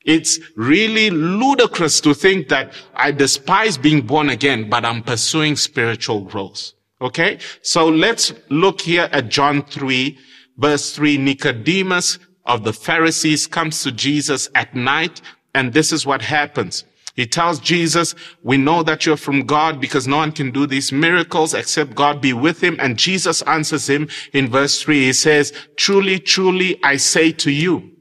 It's 0.05 0.39
really 0.55 1.09
ludicrous 1.09 2.01
to 2.01 2.13
think 2.13 2.49
that 2.49 2.73
I 2.93 3.11
despise 3.11 3.77
being 3.77 4.01
born 4.01 4.29
again, 4.29 4.69
but 4.69 4.83
I'm 4.83 5.01
pursuing 5.01 5.55
spiritual 5.55 6.21
growth. 6.21 6.73
Okay? 7.01 7.39
So 7.61 7.87
let's 7.87 8.33
look 8.49 8.81
here 8.81 9.09
at 9.11 9.29
John 9.29 9.63
3 9.63 10.17
verse 10.57 10.95
3. 10.95 11.17
Nicodemus 11.17 12.19
of 12.45 12.63
the 12.63 12.73
Pharisees 12.73 13.47
comes 13.47 13.83
to 13.83 13.91
Jesus 13.91 14.49
at 14.55 14.75
night, 14.75 15.21
and 15.55 15.73
this 15.73 15.91
is 15.91 16.05
what 16.05 16.21
happens. 16.21 16.83
He 17.15 17.27
tells 17.27 17.59
Jesus, 17.59 18.15
we 18.41 18.57
know 18.57 18.81
that 18.81 19.05
you're 19.05 19.17
from 19.17 19.45
God 19.45 19.79
because 19.79 20.07
no 20.07 20.17
one 20.17 20.31
can 20.31 20.49
do 20.49 20.65
these 20.65 20.91
miracles 20.91 21.53
except 21.53 21.93
God 21.93 22.21
be 22.21 22.33
with 22.33 22.63
him. 22.63 22.75
And 22.79 22.97
Jesus 22.97 23.43
answers 23.43 23.87
him 23.87 24.09
in 24.33 24.49
verse 24.49 24.81
three. 24.81 25.05
He 25.05 25.13
says, 25.13 25.53
truly, 25.75 26.17
truly, 26.17 26.83
I 26.83 26.97
say 26.97 27.31
to 27.33 27.51
you, 27.51 27.91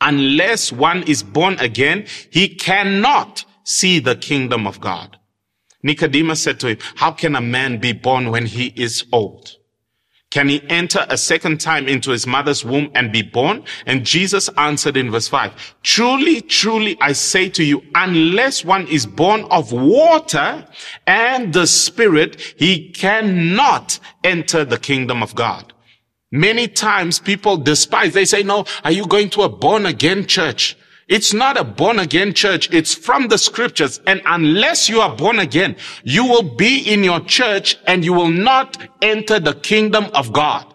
unless 0.00 0.72
one 0.72 1.02
is 1.02 1.22
born 1.22 1.58
again, 1.58 2.06
he 2.30 2.48
cannot 2.48 3.44
see 3.62 3.98
the 3.98 4.16
kingdom 4.16 4.66
of 4.66 4.80
God. 4.80 5.18
Nicodemus 5.82 6.40
said 6.40 6.58
to 6.60 6.68
him, 6.68 6.78
how 6.94 7.12
can 7.12 7.36
a 7.36 7.42
man 7.42 7.78
be 7.78 7.92
born 7.92 8.30
when 8.30 8.46
he 8.46 8.68
is 8.68 9.04
old? 9.12 9.52
Can 10.34 10.48
he 10.48 10.60
enter 10.68 11.06
a 11.08 11.16
second 11.16 11.60
time 11.60 11.86
into 11.86 12.10
his 12.10 12.26
mother's 12.26 12.64
womb 12.64 12.90
and 12.96 13.12
be 13.12 13.22
born? 13.22 13.62
And 13.86 14.04
Jesus 14.04 14.48
answered 14.56 14.96
in 14.96 15.12
verse 15.12 15.28
5, 15.28 15.76
Truly, 15.84 16.40
truly, 16.40 16.98
I 17.00 17.12
say 17.12 17.48
to 17.50 17.62
you, 17.62 17.84
unless 17.94 18.64
one 18.64 18.88
is 18.88 19.06
born 19.06 19.44
of 19.44 19.70
water 19.70 20.66
and 21.06 21.52
the 21.52 21.68
Spirit, 21.68 22.40
he 22.58 22.90
cannot 22.90 24.00
enter 24.24 24.64
the 24.64 24.76
kingdom 24.76 25.22
of 25.22 25.36
God. 25.36 25.72
Many 26.32 26.66
times 26.66 27.20
people 27.20 27.56
despise, 27.56 28.12
they 28.12 28.24
say, 28.24 28.42
no, 28.42 28.64
are 28.82 28.90
you 28.90 29.06
going 29.06 29.30
to 29.30 29.42
a 29.42 29.48
born 29.48 29.86
again 29.86 30.26
church? 30.26 30.76
It's 31.08 31.34
not 31.34 31.58
a 31.58 31.64
born 31.64 31.98
again 31.98 32.32
church. 32.32 32.72
It's 32.72 32.94
from 32.94 33.28
the 33.28 33.38
scriptures. 33.38 34.00
And 34.06 34.22
unless 34.24 34.88
you 34.88 35.00
are 35.00 35.14
born 35.14 35.38
again, 35.38 35.76
you 36.02 36.24
will 36.24 36.54
be 36.56 36.80
in 36.80 37.04
your 37.04 37.20
church 37.20 37.76
and 37.86 38.04
you 38.04 38.12
will 38.12 38.30
not 38.30 38.78
enter 39.02 39.38
the 39.38 39.54
kingdom 39.54 40.06
of 40.14 40.32
God. 40.32 40.66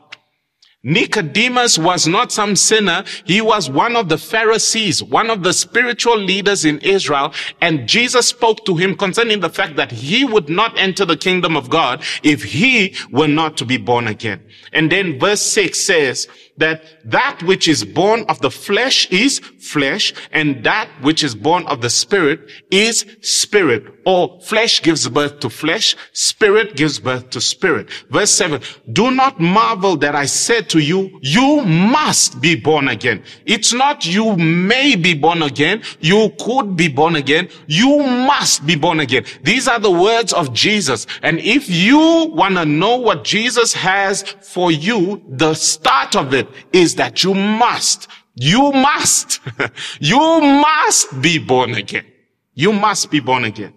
Nicodemus 0.82 1.78
was 1.78 2.08
not 2.08 2.32
some 2.32 2.56
sinner. 2.56 3.04
He 3.26 3.42
was 3.42 3.70
one 3.70 3.98
of 3.98 4.08
the 4.08 4.18
Pharisees, 4.18 5.04
one 5.04 5.30
of 5.30 5.44
the 5.44 5.52
spiritual 5.52 6.18
leaders 6.18 6.64
in 6.64 6.80
Israel. 6.80 7.34
And 7.60 7.86
Jesus 7.86 8.28
spoke 8.28 8.64
to 8.64 8.78
him 8.78 8.96
concerning 8.96 9.42
the 9.42 9.50
fact 9.50 9.76
that 9.76 9.92
he 9.92 10.24
would 10.24 10.48
not 10.48 10.80
enter 10.80 11.04
the 11.04 11.18
kingdom 11.18 11.58
of 11.58 11.70
God 11.70 12.02
if 12.24 12.44
he 12.44 12.96
were 13.12 13.28
not 13.28 13.58
to 13.58 13.66
be 13.66 13.76
born 13.76 14.08
again. 14.08 14.42
And 14.72 14.90
then 14.90 15.20
verse 15.20 15.42
six 15.42 15.82
says, 15.82 16.30
that 16.60 16.84
that 17.06 17.42
which 17.44 17.68
is 17.68 17.84
born 17.84 18.24
of 18.30 18.40
the 18.40 18.52
flesh 18.52 19.10
is 19.12 19.40
flesh 19.40 20.14
and 20.32 20.64
that 20.64 20.90
which 21.02 21.24
is 21.24 21.36
born 21.36 21.66
of 21.68 21.82
the 21.82 21.90
spirit 21.90 22.40
is 22.70 23.06
spirit 23.22 23.84
or 24.06 24.40
flesh 24.42 24.82
gives 24.82 25.08
birth 25.08 25.40
to 25.40 25.50
flesh, 25.50 25.96
spirit 26.14 26.76
gives 26.76 27.00
birth 27.00 27.30
to 27.30 27.40
spirit. 27.40 27.90
Verse 28.10 28.32
seven, 28.32 28.62
do 28.92 29.12
not 29.12 29.40
marvel 29.40 29.96
that 29.98 30.16
I 30.16 30.26
said 30.26 30.70
to 30.70 30.80
you, 30.80 31.20
you 31.22 31.62
must 31.62 32.42
be 32.42 32.56
born 32.56 32.88
again. 32.88 33.24
It's 33.46 33.72
not 33.72 34.06
you 34.06 34.36
may 34.36 34.96
be 34.96 35.14
born 35.14 35.44
again. 35.44 35.84
You 36.00 36.32
could 36.40 36.76
be 36.76 36.88
born 36.88 37.16
again. 37.16 37.50
You 37.68 38.00
must 38.00 38.66
be 38.66 38.76
born 38.76 39.00
again. 39.00 39.26
These 39.44 39.68
are 39.68 39.80
the 39.80 39.92
words 39.92 40.34
of 40.34 40.54
Jesus. 40.54 41.06
And 41.22 41.40
if 41.40 41.70
you 41.70 42.32
want 42.34 42.56
to 42.56 42.66
know 42.66 42.98
what 42.98 43.24
Jesus 43.24 43.74
has 43.74 44.24
for 44.24 44.72
you, 44.72 45.24
the 45.28 45.54
start 45.54 46.16
of 46.16 46.34
it 46.34 46.49
is 46.74 46.96
that 46.96 47.24
you 47.24 47.34
must, 47.34 48.08
you 48.36 48.72
must, 48.72 49.40
you 50.00 50.20
must 50.20 51.22
be 51.22 51.38
born 51.38 51.76
again. 51.76 52.06
You 52.54 52.74
must 52.74 53.12
be 53.12 53.20
born 53.20 53.46
again. 53.46 53.74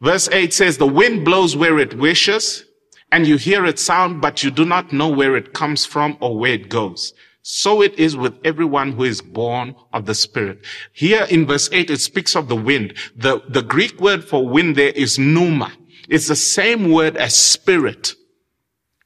Verse 0.00 0.28
8 0.30 0.52
says, 0.52 0.78
the 0.78 0.86
wind 0.86 1.24
blows 1.24 1.56
where 1.56 1.78
it 1.78 1.98
wishes 1.98 2.64
and 3.12 3.26
you 3.26 3.36
hear 3.36 3.64
its 3.66 3.82
sound, 3.82 4.20
but 4.20 4.42
you 4.42 4.50
do 4.50 4.64
not 4.64 4.92
know 4.92 5.08
where 5.08 5.36
it 5.36 5.52
comes 5.52 5.84
from 5.84 6.16
or 6.20 6.38
where 6.38 6.52
it 6.52 6.68
goes. 6.68 7.12
So 7.42 7.82
it 7.82 7.98
is 7.98 8.16
with 8.16 8.38
everyone 8.44 8.92
who 8.92 9.04
is 9.04 9.22
born 9.22 9.74
of 9.92 10.06
the 10.06 10.14
Spirit. 10.14 10.64
Here 10.92 11.26
in 11.30 11.46
verse 11.46 11.68
8, 11.72 11.90
it 11.90 12.00
speaks 12.00 12.36
of 12.36 12.48
the 12.48 12.56
wind. 12.56 12.94
The, 13.16 13.42
the 13.48 13.62
Greek 13.62 14.00
word 14.00 14.24
for 14.24 14.46
wind 14.46 14.76
there 14.76 14.90
is 14.90 15.18
pneuma. 15.18 15.72
It's 16.08 16.28
the 16.28 16.36
same 16.36 16.90
word 16.90 17.16
as 17.16 17.34
spirit. 17.34 18.14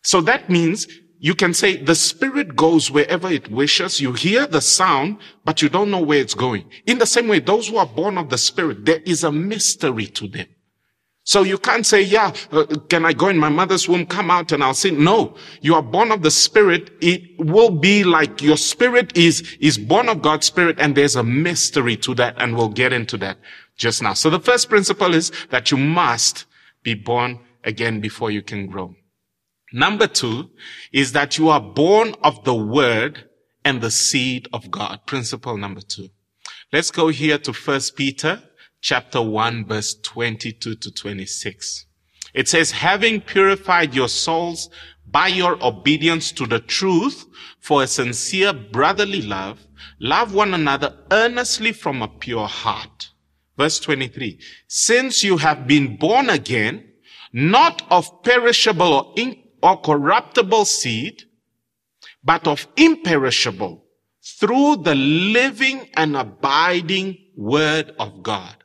So 0.02 0.20
that 0.22 0.50
means 0.50 0.86
you 1.24 1.34
can 1.34 1.54
say 1.54 1.78
the 1.78 1.94
spirit 1.94 2.54
goes 2.54 2.90
wherever 2.90 3.30
it 3.30 3.50
wishes. 3.50 3.98
You 3.98 4.12
hear 4.12 4.46
the 4.46 4.60
sound, 4.60 5.16
but 5.42 5.62
you 5.62 5.70
don't 5.70 5.90
know 5.90 6.02
where 6.02 6.20
it's 6.20 6.34
going. 6.34 6.68
In 6.84 6.98
the 6.98 7.06
same 7.06 7.28
way, 7.28 7.38
those 7.38 7.66
who 7.66 7.78
are 7.78 7.86
born 7.86 8.18
of 8.18 8.28
the 8.28 8.36
spirit, 8.36 8.84
there 8.84 9.00
is 9.06 9.24
a 9.24 9.32
mystery 9.32 10.04
to 10.08 10.28
them. 10.28 10.46
So 11.22 11.42
you 11.42 11.56
can't 11.56 11.86
say, 11.86 12.02
yeah, 12.02 12.34
uh, 12.52 12.66
can 12.90 13.06
I 13.06 13.14
go 13.14 13.28
in 13.28 13.38
my 13.38 13.48
mother's 13.48 13.88
womb, 13.88 14.04
come 14.04 14.30
out 14.30 14.52
and 14.52 14.62
I'll 14.62 14.74
sin? 14.74 15.02
No, 15.02 15.34
you 15.62 15.74
are 15.74 15.82
born 15.82 16.12
of 16.12 16.20
the 16.20 16.30
spirit. 16.30 16.90
It 17.00 17.22
will 17.38 17.70
be 17.70 18.04
like 18.04 18.42
your 18.42 18.58
spirit 18.58 19.16
is, 19.16 19.56
is 19.60 19.78
born 19.78 20.10
of 20.10 20.20
God's 20.20 20.44
spirit 20.44 20.78
and 20.78 20.94
there's 20.94 21.16
a 21.16 21.24
mystery 21.24 21.96
to 22.04 22.14
that 22.16 22.34
and 22.36 22.54
we'll 22.54 22.68
get 22.68 22.92
into 22.92 23.16
that 23.16 23.38
just 23.78 24.02
now. 24.02 24.12
So 24.12 24.28
the 24.28 24.40
first 24.40 24.68
principle 24.68 25.14
is 25.14 25.32
that 25.48 25.70
you 25.70 25.78
must 25.78 26.44
be 26.82 26.92
born 26.92 27.40
again 27.64 28.00
before 28.00 28.30
you 28.30 28.42
can 28.42 28.66
grow. 28.66 28.94
Number 29.74 30.06
two 30.06 30.50
is 30.92 31.10
that 31.12 31.36
you 31.36 31.48
are 31.48 31.60
born 31.60 32.14
of 32.22 32.44
the 32.44 32.54
word 32.54 33.28
and 33.64 33.80
the 33.80 33.90
seed 33.90 34.46
of 34.52 34.70
God. 34.70 35.00
Principle 35.04 35.56
number 35.56 35.80
two. 35.80 36.10
Let's 36.72 36.92
go 36.92 37.08
here 37.08 37.38
to 37.38 37.52
first 37.52 37.96
Peter 37.96 38.40
chapter 38.80 39.20
one, 39.20 39.66
verse 39.66 39.96
22 40.00 40.76
to 40.76 40.90
26. 40.92 41.86
It 42.34 42.46
says, 42.46 42.70
having 42.70 43.20
purified 43.20 43.96
your 43.96 44.08
souls 44.08 44.70
by 45.10 45.26
your 45.26 45.58
obedience 45.60 46.30
to 46.32 46.46
the 46.46 46.60
truth 46.60 47.26
for 47.58 47.82
a 47.82 47.88
sincere 47.88 48.52
brotherly 48.52 49.22
love, 49.22 49.66
love 49.98 50.32
one 50.32 50.54
another 50.54 50.96
earnestly 51.10 51.72
from 51.72 52.00
a 52.00 52.06
pure 52.06 52.46
heart. 52.46 53.10
Verse 53.58 53.80
23. 53.80 54.38
Since 54.68 55.24
you 55.24 55.38
have 55.38 55.66
been 55.66 55.96
born 55.96 56.30
again, 56.30 56.92
not 57.32 57.82
of 57.90 58.22
perishable 58.22 58.92
or 58.92 59.14
in 59.16 59.43
or 59.64 59.80
corruptible 59.80 60.66
seed, 60.66 61.22
but 62.22 62.46
of 62.46 62.68
imperishable 62.76 63.82
through 64.22 64.76
the 64.76 64.94
living 64.94 65.88
and 65.96 66.14
abiding 66.14 67.16
word 67.34 67.94
of 67.98 68.22
God. 68.22 68.56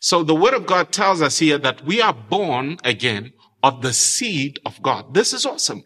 So 0.00 0.22
the 0.22 0.34
word 0.34 0.52
of 0.52 0.66
God 0.66 0.92
tells 0.92 1.22
us 1.22 1.38
here 1.38 1.56
that 1.56 1.86
we 1.86 2.02
are 2.02 2.12
born 2.12 2.76
again 2.84 3.32
of 3.62 3.80
the 3.80 3.94
seed 3.94 4.60
of 4.66 4.82
God. 4.82 5.14
This 5.14 5.32
is 5.32 5.46
awesome. 5.46 5.82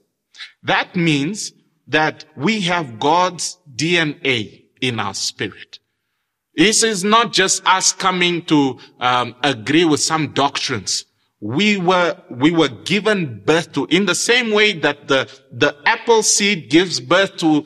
That 0.64 0.96
means 0.96 1.52
that 1.86 2.24
we 2.36 2.62
have 2.62 2.98
God's 2.98 3.58
DNA 3.72 4.64
in 4.80 4.98
our 4.98 5.14
spirit. 5.14 5.78
This 6.56 6.82
is 6.82 7.04
not 7.04 7.32
just 7.32 7.64
us 7.64 7.92
coming 7.92 8.44
to 8.46 8.80
um, 8.98 9.36
agree 9.44 9.84
with 9.84 10.00
some 10.00 10.32
doctrines. 10.32 11.04
We 11.40 11.76
were 11.76 12.16
we 12.30 12.50
were 12.50 12.68
given 12.68 13.42
birth 13.44 13.72
to 13.72 13.86
in 13.86 14.06
the 14.06 14.14
same 14.14 14.50
way 14.50 14.72
that 14.72 15.08
the 15.08 15.30
the 15.52 15.76
apple 15.86 16.22
seed 16.22 16.68
gives 16.68 17.00
birth 17.00 17.36
to 17.38 17.64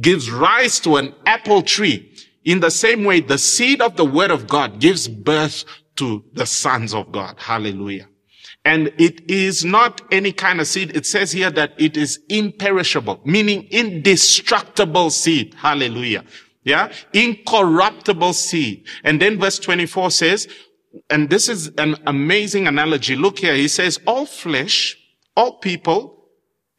gives 0.00 0.30
rise 0.30 0.80
to 0.80 0.96
an 0.96 1.14
apple 1.26 1.62
tree. 1.62 2.12
In 2.44 2.60
the 2.60 2.70
same 2.70 3.04
way, 3.04 3.20
the 3.20 3.38
seed 3.38 3.82
of 3.82 3.96
the 3.96 4.04
word 4.04 4.30
of 4.30 4.46
God 4.46 4.80
gives 4.80 5.08
birth 5.08 5.64
to 5.96 6.24
the 6.32 6.46
sons 6.46 6.94
of 6.94 7.10
God. 7.10 7.36
Hallelujah. 7.38 8.08
And 8.64 8.92
it 8.98 9.30
is 9.30 9.64
not 9.64 10.00
any 10.10 10.32
kind 10.32 10.60
of 10.60 10.66
seed. 10.66 10.96
It 10.96 11.06
says 11.06 11.32
here 11.32 11.50
that 11.50 11.72
it 11.78 11.96
is 11.96 12.20
imperishable, 12.28 13.20
meaning 13.24 13.68
indestructible 13.70 15.10
seed. 15.10 15.54
Hallelujah. 15.54 16.24
Yeah. 16.64 16.92
Incorruptible 17.12 18.32
seed. 18.32 18.86
And 19.04 19.22
then 19.22 19.38
verse 19.38 19.60
24 19.60 20.10
says, 20.10 20.48
and 21.10 21.30
this 21.30 21.48
is 21.48 21.68
an 21.78 21.96
amazing 22.06 22.66
analogy. 22.66 23.16
Look 23.16 23.38
here. 23.38 23.54
He 23.54 23.68
says, 23.68 24.00
all 24.06 24.26
flesh, 24.26 24.96
all 25.36 25.58
people 25.58 26.28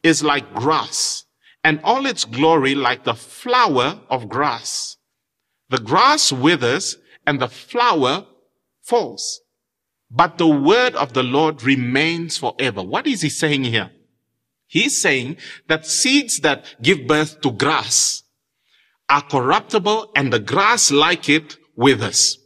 is 0.02 0.22
like 0.22 0.54
grass 0.54 1.24
and 1.64 1.80
all 1.84 2.06
its 2.06 2.24
glory 2.24 2.74
like 2.74 3.04
the 3.04 3.14
flower 3.14 4.00
of 4.08 4.28
grass. 4.28 4.96
The 5.70 5.78
grass 5.78 6.32
withers 6.32 6.96
and 7.26 7.40
the 7.40 7.48
flower 7.48 8.26
falls. 8.82 9.40
But 10.10 10.38
the 10.38 10.48
word 10.48 10.94
of 10.94 11.12
the 11.12 11.22
Lord 11.22 11.62
remains 11.62 12.38
forever. 12.38 12.82
What 12.82 13.06
is 13.06 13.20
he 13.20 13.28
saying 13.28 13.64
here? 13.64 13.90
He's 14.66 15.00
saying 15.00 15.36
that 15.66 15.86
seeds 15.86 16.40
that 16.40 16.76
give 16.82 17.06
birth 17.06 17.40
to 17.42 17.50
grass 17.50 18.22
are 19.08 19.22
corruptible 19.22 20.12
and 20.14 20.32
the 20.32 20.38
grass 20.38 20.90
like 20.90 21.28
it 21.28 21.56
withers. 21.76 22.38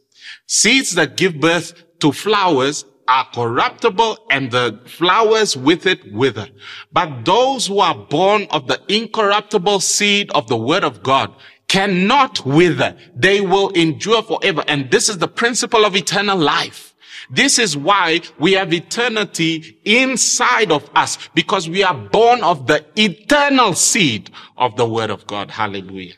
Seeds 0.54 0.97
that 0.97 1.16
give 1.16 1.40
birth 1.40 1.73
to 2.00 2.12
flowers 2.12 2.85
are 3.09 3.26
corruptible 3.32 4.18
and 4.30 4.50
the 4.50 4.78
flowers 4.85 5.56
with 5.56 5.87
it 5.87 6.12
wither. 6.12 6.47
But 6.92 7.25
those 7.25 7.68
who 7.68 7.78
are 7.78 7.94
born 7.94 8.47
of 8.50 8.66
the 8.66 8.78
incorruptible 8.87 9.80
seed 9.80 10.30
of 10.32 10.49
the 10.49 10.56
word 10.59 10.85
of 10.85 11.02
God 11.02 11.35
cannot 11.68 12.44
wither. 12.44 12.99
They 13.16 13.40
will 13.40 13.71
endure 13.71 14.23
forever. 14.23 14.62
And 14.68 14.90
this 14.90 15.09
is 15.09 15.16
the 15.16 15.26
principle 15.26 15.87
of 15.87 15.97
eternal 15.97 16.37
life. 16.37 16.94
This 17.30 17.59
is 17.59 17.75
why 17.75 18.21
we 18.38 18.52
have 18.52 18.75
eternity 18.75 19.80
inside 19.87 20.71
of 20.71 20.90
us 20.94 21.30
because 21.35 21.66
we 21.66 21.82
are 21.82 21.94
born 21.94 22.42
of 22.42 22.66
the 22.66 22.85
eternal 22.94 23.73
seed 23.73 24.30
of 24.59 24.76
the 24.76 24.87
word 24.87 25.09
of 25.09 25.26
God. 25.26 25.50
Hallelujah. 25.50 26.16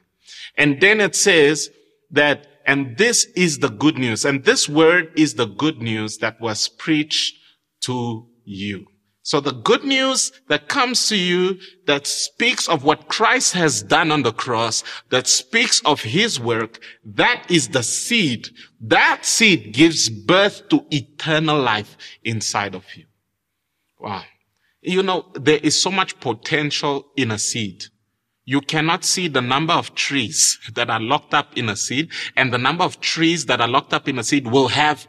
And 0.56 0.80
then 0.80 1.00
it 1.00 1.14
says 1.14 1.70
that 2.10 2.48
and 2.66 2.96
this 2.96 3.24
is 3.36 3.58
the 3.58 3.68
good 3.68 3.98
news. 3.98 4.24
And 4.24 4.44
this 4.44 4.68
word 4.68 5.12
is 5.16 5.34
the 5.34 5.46
good 5.46 5.82
news 5.82 6.18
that 6.18 6.40
was 6.40 6.68
preached 6.68 7.36
to 7.82 8.26
you. 8.44 8.86
So 9.22 9.40
the 9.40 9.52
good 9.52 9.84
news 9.84 10.32
that 10.48 10.68
comes 10.68 11.08
to 11.08 11.16
you 11.16 11.58
that 11.86 12.06
speaks 12.06 12.68
of 12.68 12.84
what 12.84 13.08
Christ 13.08 13.54
has 13.54 13.82
done 13.82 14.10
on 14.10 14.22
the 14.22 14.32
cross, 14.32 14.84
that 15.08 15.26
speaks 15.26 15.80
of 15.86 16.02
his 16.02 16.38
work, 16.38 16.78
that 17.06 17.46
is 17.48 17.68
the 17.68 17.82
seed. 17.82 18.50
That 18.82 19.24
seed 19.24 19.72
gives 19.72 20.10
birth 20.10 20.68
to 20.68 20.84
eternal 20.90 21.58
life 21.58 21.96
inside 22.22 22.74
of 22.74 22.84
you. 22.94 23.06
Wow. 23.98 24.24
You 24.82 25.02
know, 25.02 25.24
there 25.34 25.60
is 25.62 25.80
so 25.80 25.90
much 25.90 26.20
potential 26.20 27.06
in 27.16 27.30
a 27.30 27.38
seed. 27.38 27.86
You 28.44 28.60
cannot 28.60 29.04
see 29.04 29.28
the 29.28 29.40
number 29.40 29.72
of 29.72 29.94
trees 29.94 30.58
that 30.74 30.90
are 30.90 31.00
locked 31.00 31.32
up 31.32 31.56
in 31.56 31.68
a 31.68 31.76
seed 31.76 32.10
and 32.36 32.52
the 32.52 32.58
number 32.58 32.84
of 32.84 33.00
trees 33.00 33.46
that 33.46 33.60
are 33.60 33.68
locked 33.68 33.94
up 33.94 34.08
in 34.08 34.18
a 34.18 34.24
seed 34.24 34.46
will 34.46 34.68
have 34.68 35.06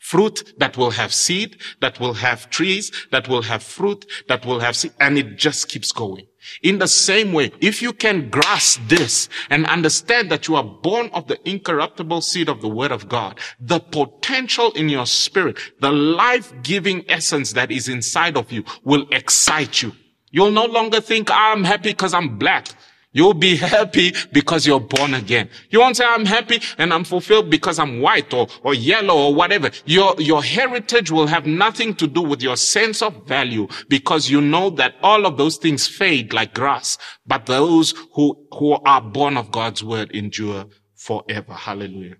fruit 0.00 0.52
that 0.58 0.76
will 0.76 0.90
have 0.90 1.14
seed, 1.14 1.56
that 1.80 2.00
will 2.00 2.14
have 2.14 2.50
trees, 2.50 2.90
that 3.12 3.28
will 3.28 3.42
have 3.42 3.62
fruit, 3.62 4.04
that 4.28 4.44
will 4.44 4.58
have 4.58 4.74
seed, 4.74 4.92
and 4.98 5.16
it 5.16 5.36
just 5.36 5.68
keeps 5.68 5.92
going. 5.92 6.26
In 6.60 6.80
the 6.80 6.88
same 6.88 7.32
way, 7.32 7.52
if 7.60 7.80
you 7.80 7.92
can 7.92 8.28
grasp 8.28 8.80
this 8.88 9.28
and 9.48 9.64
understand 9.66 10.28
that 10.32 10.48
you 10.48 10.56
are 10.56 10.64
born 10.64 11.08
of 11.12 11.28
the 11.28 11.38
incorruptible 11.48 12.20
seed 12.20 12.48
of 12.48 12.60
the 12.60 12.68
word 12.68 12.90
of 12.90 13.08
God, 13.08 13.38
the 13.60 13.78
potential 13.78 14.72
in 14.72 14.88
your 14.88 15.06
spirit, 15.06 15.56
the 15.80 15.92
life-giving 15.92 17.04
essence 17.08 17.52
that 17.52 17.70
is 17.70 17.88
inside 17.88 18.36
of 18.36 18.50
you 18.50 18.64
will 18.82 19.06
excite 19.12 19.82
you. 19.82 19.92
You'll 20.32 20.50
no 20.50 20.64
longer 20.64 21.00
think, 21.00 21.30
I'm 21.30 21.62
happy 21.62 21.90
because 21.90 22.14
I'm 22.14 22.38
black. 22.38 22.66
You'll 23.14 23.34
be 23.34 23.56
happy 23.56 24.14
because 24.32 24.66
you're 24.66 24.80
born 24.80 25.12
again. 25.12 25.50
You 25.68 25.80
won't 25.80 25.98
say, 25.98 26.04
I'm 26.06 26.24
happy 26.24 26.60
and 26.78 26.94
I'm 26.94 27.04
fulfilled 27.04 27.50
because 27.50 27.78
I'm 27.78 28.00
white 28.00 28.32
or, 28.32 28.48
or 28.64 28.72
yellow 28.72 29.26
or 29.26 29.34
whatever. 29.34 29.70
Your, 29.84 30.14
your 30.18 30.42
heritage 30.42 31.10
will 31.10 31.26
have 31.26 31.44
nothing 31.46 31.94
to 31.96 32.06
do 32.06 32.22
with 32.22 32.42
your 32.42 32.56
sense 32.56 33.02
of 33.02 33.26
value 33.26 33.68
because 33.88 34.30
you 34.30 34.40
know 34.40 34.70
that 34.70 34.94
all 35.02 35.26
of 35.26 35.36
those 35.36 35.58
things 35.58 35.86
fade 35.86 36.32
like 36.32 36.54
grass. 36.54 36.96
But 37.26 37.44
those 37.44 37.92
who, 38.14 38.46
who 38.52 38.78
are 38.86 39.02
born 39.02 39.36
of 39.36 39.50
God's 39.50 39.84
word 39.84 40.10
endure 40.12 40.64
forever. 40.94 41.52
Hallelujah. 41.52 42.16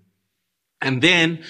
And 0.79 1.01
then 1.01 1.43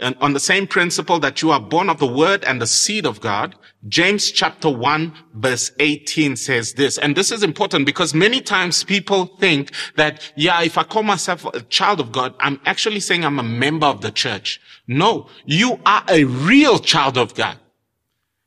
and 0.00 0.16
on 0.20 0.32
the 0.32 0.40
same 0.40 0.66
principle 0.66 1.18
that 1.20 1.42
you 1.42 1.50
are 1.50 1.60
born 1.60 1.90
of 1.90 1.98
the 1.98 2.06
word 2.06 2.44
and 2.44 2.60
the 2.60 2.66
seed 2.66 3.04
of 3.04 3.20
God, 3.20 3.54
James 3.88 4.30
chapter 4.30 4.70
1 4.70 5.12
verse 5.34 5.72
18 5.78 6.36
says 6.36 6.74
this. 6.74 6.98
And 6.98 7.16
this 7.16 7.30
is 7.30 7.42
important 7.42 7.86
because 7.86 8.14
many 8.14 8.40
times 8.40 8.84
people 8.84 9.26
think 9.38 9.72
that, 9.96 10.32
yeah, 10.36 10.62
if 10.62 10.78
I 10.78 10.84
call 10.84 11.02
myself 11.02 11.44
a 11.46 11.60
child 11.62 12.00
of 12.00 12.12
God, 12.12 12.34
I'm 12.40 12.60
actually 12.64 13.00
saying 13.00 13.24
I'm 13.24 13.38
a 13.38 13.44
member 13.44 13.86
of 13.86 14.00
the 14.00 14.10
church. 14.10 14.60
No, 14.86 15.28
you 15.44 15.80
are 15.84 16.04
a 16.08 16.24
real 16.24 16.78
child 16.78 17.18
of 17.18 17.34
God. 17.34 17.58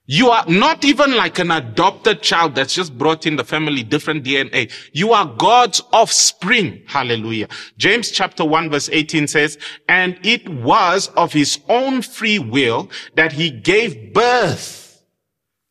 You 0.08 0.30
are 0.30 0.46
not 0.48 0.84
even 0.84 1.16
like 1.16 1.40
an 1.40 1.52
adopted 1.52 2.22
child 2.22 2.56
that's 2.56 2.74
just 2.74 2.98
brought 2.98 3.26
in 3.26 3.36
the 3.36 3.44
family, 3.44 3.84
different 3.84 4.26
DNA. 4.26 4.72
You 4.94 5.14
are 5.14 5.26
God's 5.38 5.82
offspring. 5.94 6.84
Hallelujah. 6.88 7.48
James 7.78 8.10
chapter 8.10 8.44
1 8.44 8.72
verse 8.72 8.90
18 8.92 9.28
says, 9.28 9.58
and 9.88 10.20
it 10.24 10.50
was 10.50 11.08
of 11.10 11.34
his 11.34 11.60
own 11.70 12.02
free 12.02 12.40
will 12.40 12.90
that 13.16 13.32
he 13.32 13.52
gave 13.52 14.14
birth 14.14 15.04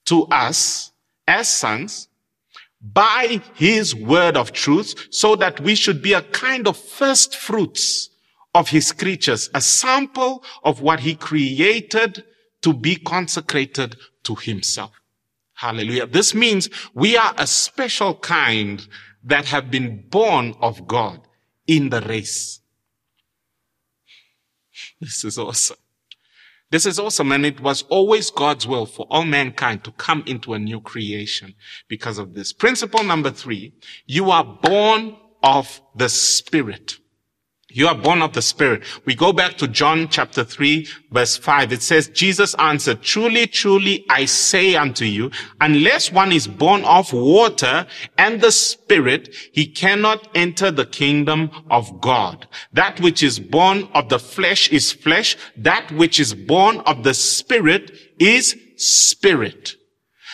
to 0.06 0.24
us 0.26 0.92
as 1.26 1.48
sons 1.48 2.08
by 2.80 3.42
his 3.54 3.94
word 3.94 4.36
of 4.36 4.52
truth 4.52 5.08
so 5.10 5.36
that 5.36 5.60
we 5.60 5.74
should 5.74 6.00
be 6.00 6.12
a 6.12 6.22
kind 6.22 6.66
of 6.66 6.76
first 6.76 7.36
fruits 7.36 8.08
of 8.54 8.68
his 8.68 8.92
creatures, 8.92 9.50
a 9.54 9.60
sample 9.60 10.42
of 10.64 10.80
what 10.80 11.00
he 11.00 11.14
created 11.14 12.24
to 12.62 12.72
be 12.72 12.96
consecrated 12.96 13.96
to 14.24 14.34
himself. 14.34 14.92
Hallelujah. 15.54 16.06
This 16.06 16.34
means 16.34 16.70
we 16.94 17.16
are 17.16 17.34
a 17.36 17.46
special 17.46 18.14
kind 18.14 18.86
that 19.22 19.46
have 19.46 19.70
been 19.70 20.08
born 20.08 20.54
of 20.60 20.86
God 20.86 21.20
in 21.66 21.90
the 21.90 22.00
race. 22.00 22.60
This 25.00 25.24
is 25.24 25.38
awesome. 25.38 25.76
This 26.70 26.86
is 26.86 26.98
awesome. 26.98 27.32
And 27.32 27.44
it 27.44 27.60
was 27.60 27.82
always 27.88 28.30
God's 28.30 28.66
will 28.66 28.86
for 28.86 29.06
all 29.10 29.24
mankind 29.24 29.84
to 29.84 29.92
come 29.92 30.22
into 30.26 30.54
a 30.54 30.58
new 30.58 30.80
creation 30.80 31.54
because 31.88 32.16
of 32.18 32.34
this. 32.34 32.52
Principle 32.52 33.02
number 33.02 33.30
three, 33.30 33.74
you 34.06 34.30
are 34.30 34.44
born 34.44 35.16
of 35.42 35.80
the 35.96 36.08
Spirit. 36.08 36.99
You 37.72 37.88
are 37.88 37.94
born 37.94 38.22
of 38.22 38.32
the 38.32 38.42
Spirit. 38.42 38.82
We 39.04 39.14
go 39.14 39.32
back 39.32 39.56
to 39.58 39.68
John 39.68 40.08
chapter 40.08 40.44
3 40.44 40.86
verse 41.10 41.36
5. 41.36 41.72
It 41.72 41.82
says, 41.82 42.08
Jesus 42.08 42.54
answered, 42.54 43.02
truly, 43.02 43.46
truly, 43.46 44.04
I 44.08 44.24
say 44.24 44.74
unto 44.76 45.04
you, 45.04 45.30
unless 45.60 46.12
one 46.12 46.32
is 46.32 46.46
born 46.46 46.84
of 46.84 47.12
water 47.12 47.86
and 48.18 48.40
the 48.40 48.52
Spirit, 48.52 49.34
he 49.52 49.66
cannot 49.66 50.28
enter 50.34 50.70
the 50.70 50.86
kingdom 50.86 51.50
of 51.70 52.00
God. 52.00 52.46
That 52.72 53.00
which 53.00 53.22
is 53.22 53.38
born 53.38 53.88
of 53.94 54.08
the 54.08 54.18
flesh 54.18 54.70
is 54.70 54.92
flesh. 54.92 55.36
That 55.56 55.90
which 55.92 56.20
is 56.20 56.34
born 56.34 56.78
of 56.80 57.04
the 57.04 57.14
Spirit 57.14 57.92
is 58.18 58.56
spirit. 58.80 59.76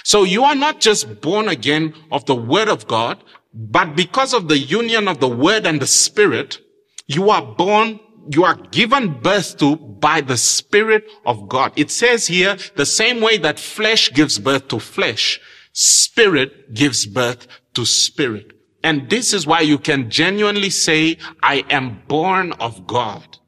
So 0.04 0.22
you 0.22 0.44
are 0.44 0.54
not 0.54 0.80
just 0.80 1.20
born 1.20 1.48
again 1.48 1.94
of 2.12 2.26
the 2.26 2.34
word 2.34 2.68
of 2.68 2.86
God, 2.86 3.22
but 3.52 3.96
because 3.96 4.32
of 4.32 4.48
the 4.48 4.58
union 4.58 5.08
of 5.08 5.18
the 5.18 5.28
word 5.28 5.66
and 5.66 5.80
the 5.80 5.86
spirit, 5.86 6.58
you 7.06 7.30
are 7.30 7.42
born, 7.42 8.00
you 8.30 8.44
are 8.44 8.56
given 8.70 9.20
birth 9.20 9.56
to 9.58 9.76
by 9.76 10.20
the 10.20 10.36
Spirit 10.36 11.04
of 11.24 11.48
God. 11.48 11.72
It 11.76 11.90
says 11.90 12.26
here, 12.26 12.56
the 12.74 12.86
same 12.86 13.20
way 13.20 13.38
that 13.38 13.60
flesh 13.60 14.12
gives 14.12 14.38
birth 14.38 14.68
to 14.68 14.80
flesh, 14.80 15.40
Spirit 15.72 16.74
gives 16.74 17.06
birth 17.06 17.46
to 17.74 17.84
Spirit. 17.84 18.52
And 18.82 19.10
this 19.10 19.32
is 19.32 19.46
why 19.46 19.60
you 19.60 19.78
can 19.78 20.10
genuinely 20.10 20.70
say, 20.70 21.18
I 21.42 21.64
am 21.70 22.02
born 22.08 22.52
of 22.52 22.86
God. 22.86 23.38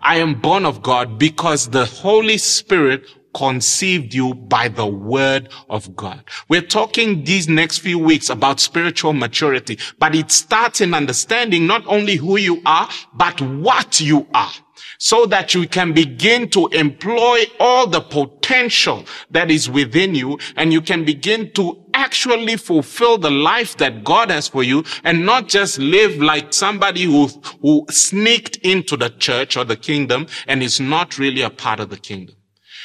I 0.00 0.16
am 0.16 0.40
born 0.40 0.64
of 0.64 0.82
God 0.82 1.18
because 1.18 1.68
the 1.68 1.84
Holy 1.84 2.38
Spirit 2.38 3.06
conceived 3.36 4.14
you 4.14 4.34
by 4.34 4.66
the 4.66 4.86
word 4.86 5.50
of 5.68 5.94
God. 5.94 6.24
We're 6.48 6.62
talking 6.62 7.24
these 7.24 7.48
next 7.48 7.78
few 7.78 7.98
weeks 7.98 8.30
about 8.30 8.60
spiritual 8.60 9.12
maturity, 9.12 9.78
but 9.98 10.14
it 10.14 10.30
starts 10.30 10.80
in 10.80 10.94
understanding 10.94 11.66
not 11.66 11.86
only 11.86 12.16
who 12.16 12.38
you 12.38 12.62
are, 12.64 12.88
but 13.12 13.40
what 13.42 14.00
you 14.00 14.26
are 14.32 14.52
so 14.98 15.26
that 15.26 15.52
you 15.52 15.68
can 15.68 15.92
begin 15.92 16.48
to 16.48 16.68
employ 16.68 17.44
all 17.60 17.86
the 17.86 18.00
potential 18.00 19.04
that 19.30 19.50
is 19.50 19.68
within 19.68 20.14
you 20.14 20.38
and 20.56 20.72
you 20.72 20.80
can 20.80 21.04
begin 21.04 21.50
to 21.52 21.84
actually 21.92 22.56
fulfill 22.56 23.18
the 23.18 23.30
life 23.30 23.76
that 23.76 24.04
God 24.04 24.30
has 24.30 24.48
for 24.48 24.62
you 24.62 24.84
and 25.04 25.26
not 25.26 25.48
just 25.48 25.78
live 25.78 26.16
like 26.16 26.54
somebody 26.54 27.04
who, 27.04 27.26
who 27.60 27.84
sneaked 27.90 28.56
into 28.58 28.96
the 28.96 29.10
church 29.10 29.56
or 29.56 29.64
the 29.64 29.76
kingdom 29.76 30.26
and 30.46 30.62
is 30.62 30.80
not 30.80 31.18
really 31.18 31.42
a 31.42 31.50
part 31.50 31.80
of 31.80 31.90
the 31.90 31.98
kingdom. 31.98 32.36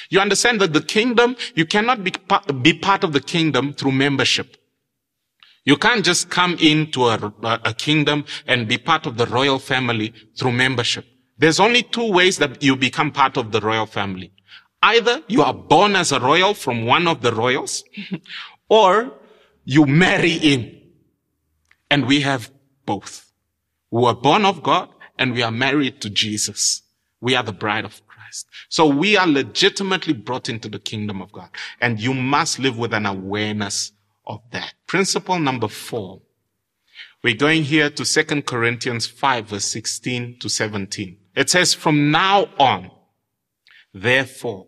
You 0.09 0.19
understand 0.19 0.61
that 0.61 0.73
the 0.73 0.81
kingdom, 0.81 1.35
you 1.55 1.65
cannot 1.65 2.03
be, 2.03 2.13
be 2.61 2.73
part 2.73 3.03
of 3.03 3.13
the 3.13 3.19
kingdom 3.19 3.73
through 3.73 3.93
membership. 3.93 4.57
You 5.63 5.77
can't 5.77 6.03
just 6.03 6.29
come 6.29 6.57
into 6.59 7.05
a, 7.05 7.33
a, 7.43 7.73
kingdom 7.73 8.25
and 8.47 8.67
be 8.67 8.79
part 8.79 9.05
of 9.05 9.17
the 9.17 9.27
royal 9.27 9.59
family 9.59 10.11
through 10.35 10.53
membership. 10.53 11.05
There's 11.37 11.59
only 11.59 11.83
two 11.83 12.11
ways 12.11 12.37
that 12.39 12.63
you 12.63 12.75
become 12.75 13.11
part 13.11 13.37
of 13.37 13.51
the 13.51 13.61
royal 13.61 13.85
family. 13.85 14.33
Either 14.81 15.21
you 15.27 15.43
are 15.43 15.53
born 15.53 15.95
as 15.95 16.11
a 16.11 16.19
royal 16.19 16.55
from 16.55 16.85
one 16.85 17.07
of 17.07 17.21
the 17.21 17.31
royals, 17.31 17.83
or 18.69 19.13
you 19.63 19.85
marry 19.85 20.33
in. 20.33 20.81
And 21.91 22.07
we 22.07 22.21
have 22.21 22.51
both. 22.85 23.31
We 23.91 24.05
are 24.05 24.15
born 24.15 24.45
of 24.45 24.63
God 24.63 24.89
and 25.19 25.33
we 25.33 25.43
are 25.43 25.51
married 25.51 26.01
to 26.01 26.09
Jesus. 26.09 26.81
We 27.19 27.35
are 27.35 27.43
the 27.43 27.53
bride 27.53 27.85
of 27.85 28.01
Christ. 28.31 28.47
So 28.69 28.87
we 28.87 29.17
are 29.17 29.27
legitimately 29.27 30.13
brought 30.13 30.49
into 30.49 30.69
the 30.69 30.79
kingdom 30.79 31.21
of 31.21 31.31
God. 31.31 31.49
And 31.79 31.99
you 31.99 32.13
must 32.13 32.59
live 32.59 32.77
with 32.77 32.93
an 32.93 33.05
awareness 33.05 33.91
of 34.25 34.41
that. 34.51 34.73
Principle 34.87 35.39
number 35.39 35.67
four. 35.67 36.21
We're 37.23 37.35
going 37.35 37.63
here 37.63 37.89
to 37.89 38.05
2 38.05 38.41
Corinthians 38.43 39.05
5 39.05 39.47
verse 39.47 39.65
16 39.65 40.39
to 40.39 40.49
17. 40.49 41.17
It 41.35 41.49
says, 41.49 41.73
from 41.73 42.11
now 42.11 42.49
on, 42.57 42.91
therefore, 43.93 44.67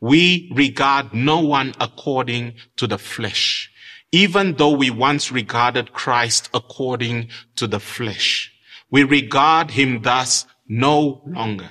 we 0.00 0.50
regard 0.54 1.12
no 1.12 1.40
one 1.40 1.74
according 1.80 2.54
to 2.76 2.86
the 2.86 2.98
flesh, 2.98 3.70
even 4.12 4.54
though 4.54 4.70
we 4.70 4.90
once 4.90 5.32
regarded 5.32 5.92
Christ 5.92 6.48
according 6.54 7.30
to 7.56 7.66
the 7.66 7.80
flesh. 7.80 8.52
We 8.90 9.02
regard 9.02 9.72
him 9.72 10.02
thus 10.02 10.46
no 10.68 11.22
longer. 11.26 11.70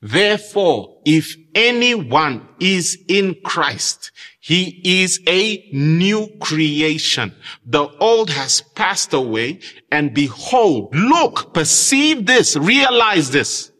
Therefore, 0.00 1.00
if 1.04 1.34
anyone 1.54 2.48
is 2.60 2.98
in 3.08 3.36
Christ, 3.44 4.12
he 4.38 4.80
is 5.02 5.20
a 5.26 5.68
new 5.72 6.28
creation. 6.40 7.34
The 7.66 7.88
old 7.98 8.30
has 8.30 8.60
passed 8.60 9.12
away 9.12 9.60
and 9.90 10.14
behold, 10.14 10.94
look, 10.94 11.52
perceive 11.52 12.26
this, 12.26 12.56
realize 12.56 13.30
this. 13.30 13.72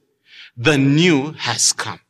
The 0.56 0.76
new 0.76 1.32
has 1.32 1.72
come. 1.72 2.00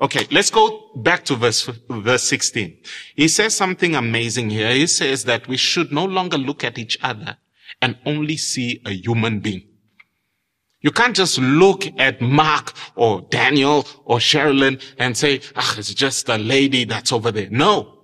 Okay, 0.00 0.26
let's 0.30 0.50
go 0.50 0.90
back 0.96 1.24
to 1.24 1.34
verse, 1.34 1.68
verse 1.88 2.22
16. 2.24 2.76
He 3.16 3.28
says 3.28 3.56
something 3.56 3.96
amazing 3.96 4.50
here. 4.50 4.72
He 4.72 4.86
says 4.86 5.24
that 5.24 5.48
we 5.48 5.56
should 5.56 5.90
no 5.90 6.04
longer 6.04 6.38
look 6.38 6.62
at 6.62 6.78
each 6.78 6.98
other 7.02 7.38
and 7.80 7.98
only 8.04 8.36
see 8.36 8.80
a 8.84 8.90
human 8.90 9.40
being. 9.40 9.67
You 10.80 10.92
can't 10.92 11.16
just 11.16 11.38
look 11.38 11.86
at 11.98 12.20
Mark 12.20 12.72
or 12.94 13.22
Daniel 13.30 13.86
or 14.04 14.18
Sherilyn 14.18 14.80
and 14.98 15.16
say, 15.16 15.40
ah, 15.56 15.74
it's 15.76 15.92
just 15.92 16.28
a 16.28 16.38
lady 16.38 16.84
that's 16.84 17.12
over 17.12 17.32
there. 17.32 17.50
No. 17.50 17.94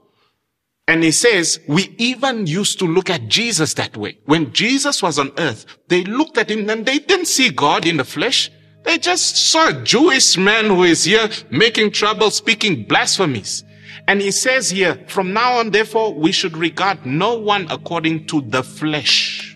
And 0.86 1.02
he 1.02 1.12
says, 1.12 1.60
we 1.68 1.94
even 1.98 2.46
used 2.46 2.78
to 2.80 2.86
look 2.86 3.08
at 3.08 3.28
Jesus 3.28 3.74
that 3.74 3.96
way. 3.96 4.18
When 4.26 4.52
Jesus 4.52 5.02
was 5.02 5.18
on 5.18 5.32
earth, 5.38 5.64
they 5.88 6.04
looked 6.04 6.36
at 6.36 6.50
him 6.50 6.68
and 6.68 6.84
they 6.84 6.98
didn't 6.98 7.26
see 7.26 7.48
God 7.50 7.86
in 7.86 7.96
the 7.96 8.04
flesh. 8.04 8.50
They 8.82 8.98
just 8.98 9.50
saw 9.50 9.68
a 9.68 9.82
Jewish 9.82 10.36
man 10.36 10.66
who 10.66 10.82
is 10.82 11.04
here 11.04 11.30
making 11.50 11.92
trouble, 11.92 12.30
speaking 12.30 12.84
blasphemies. 12.84 13.64
And 14.06 14.20
he 14.20 14.30
says 14.30 14.68
here, 14.68 15.02
from 15.08 15.32
now 15.32 15.58
on, 15.58 15.70
therefore, 15.70 16.12
we 16.12 16.32
should 16.32 16.56
regard 16.56 17.06
no 17.06 17.38
one 17.38 17.66
according 17.70 18.26
to 18.26 18.42
the 18.42 18.62
flesh. 18.62 19.53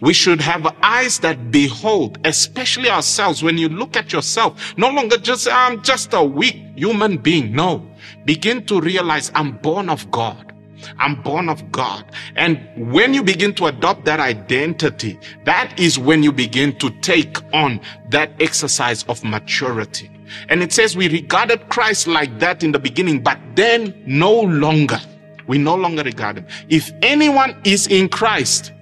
We 0.00 0.12
should 0.12 0.40
have 0.40 0.66
eyes 0.82 1.18
that 1.20 1.50
behold, 1.50 2.18
especially 2.24 2.88
ourselves. 2.88 3.42
When 3.42 3.58
you 3.58 3.68
look 3.68 3.96
at 3.96 4.12
yourself, 4.12 4.76
no 4.76 4.90
longer 4.90 5.16
just, 5.18 5.48
I'm 5.50 5.82
just 5.82 6.14
a 6.14 6.22
weak 6.22 6.56
human 6.76 7.18
being. 7.18 7.52
No. 7.52 7.88
Begin 8.24 8.64
to 8.66 8.80
realize 8.80 9.32
I'm 9.34 9.58
born 9.58 9.88
of 9.88 10.08
God. 10.10 10.52
I'm 10.98 11.20
born 11.22 11.48
of 11.48 11.72
God. 11.72 12.04
And 12.36 12.60
when 12.92 13.12
you 13.12 13.22
begin 13.22 13.54
to 13.54 13.66
adopt 13.66 14.04
that 14.04 14.20
identity, 14.20 15.18
that 15.44 15.78
is 15.78 15.98
when 15.98 16.22
you 16.22 16.30
begin 16.30 16.78
to 16.78 16.90
take 17.00 17.38
on 17.52 17.80
that 18.10 18.30
exercise 18.40 19.04
of 19.04 19.24
maturity. 19.24 20.10
And 20.48 20.62
it 20.62 20.72
says 20.72 20.96
we 20.96 21.08
regarded 21.08 21.68
Christ 21.68 22.06
like 22.06 22.38
that 22.38 22.62
in 22.62 22.72
the 22.72 22.78
beginning, 22.78 23.22
but 23.22 23.38
then 23.54 24.00
no 24.06 24.40
longer. 24.40 25.00
We 25.46 25.58
no 25.58 25.74
longer 25.74 26.02
regard 26.02 26.38
him. 26.38 26.46
If 26.68 26.92
anyone 27.02 27.58
is 27.64 27.86
in 27.86 28.08
Christ, 28.10 28.72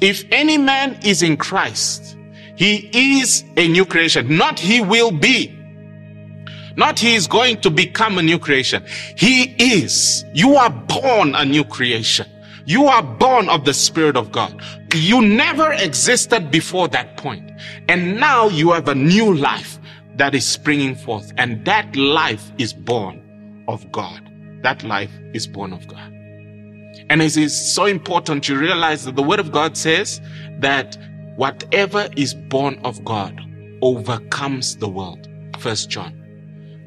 if 0.00 0.24
any 0.30 0.58
man 0.58 0.98
is 1.02 1.22
in 1.22 1.36
Christ, 1.36 2.16
he 2.56 2.90
is 3.18 3.44
a 3.56 3.68
new 3.68 3.84
creation. 3.84 4.36
Not 4.36 4.58
he 4.58 4.80
will 4.80 5.10
be. 5.10 5.52
Not 6.76 6.98
he 6.98 7.14
is 7.14 7.26
going 7.26 7.60
to 7.62 7.70
become 7.70 8.18
a 8.18 8.22
new 8.22 8.38
creation. 8.38 8.84
He 9.16 9.54
is. 9.58 10.24
You 10.34 10.56
are 10.56 10.70
born 10.70 11.34
a 11.34 11.44
new 11.44 11.64
creation. 11.64 12.26
You 12.66 12.86
are 12.86 13.02
born 13.02 13.48
of 13.48 13.64
the 13.64 13.72
Spirit 13.72 14.16
of 14.16 14.32
God. 14.32 14.60
You 14.94 15.22
never 15.22 15.72
existed 15.72 16.50
before 16.50 16.88
that 16.88 17.16
point. 17.16 17.50
And 17.88 18.18
now 18.18 18.48
you 18.48 18.72
have 18.72 18.88
a 18.88 18.94
new 18.94 19.34
life 19.34 19.78
that 20.16 20.34
is 20.34 20.44
springing 20.44 20.94
forth. 20.94 21.32
And 21.38 21.64
that 21.64 21.94
life 21.94 22.50
is 22.58 22.72
born 22.72 23.64
of 23.68 23.90
God. 23.92 24.20
That 24.62 24.82
life 24.82 25.12
is 25.32 25.46
born 25.46 25.72
of 25.72 25.86
God. 25.86 26.12
And 27.08 27.22
it 27.22 27.36
is 27.36 27.74
so 27.74 27.86
important 27.86 28.44
to 28.44 28.58
realize 28.58 29.04
that 29.04 29.16
the 29.16 29.22
word 29.22 29.40
of 29.40 29.52
God 29.52 29.76
says 29.76 30.20
that 30.58 30.96
whatever 31.36 32.08
is 32.16 32.34
born 32.34 32.80
of 32.84 33.04
God 33.04 33.40
overcomes 33.82 34.76
the 34.76 34.88
world. 34.88 35.28
First 35.58 35.88
John. 35.88 36.12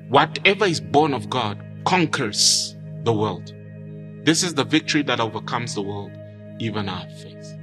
Whatever 0.09 0.65
is 0.65 0.81
born 0.81 1.13
of 1.13 1.29
God 1.29 1.63
conquers 1.85 2.75
the 3.03 3.13
world. 3.13 3.53
This 4.25 4.43
is 4.43 4.53
the 4.53 4.65
victory 4.65 5.03
that 5.03 5.19
overcomes 5.19 5.75
the 5.75 5.81
world, 5.81 6.11
even 6.59 6.89
our 6.89 7.07
faith. 7.09 7.55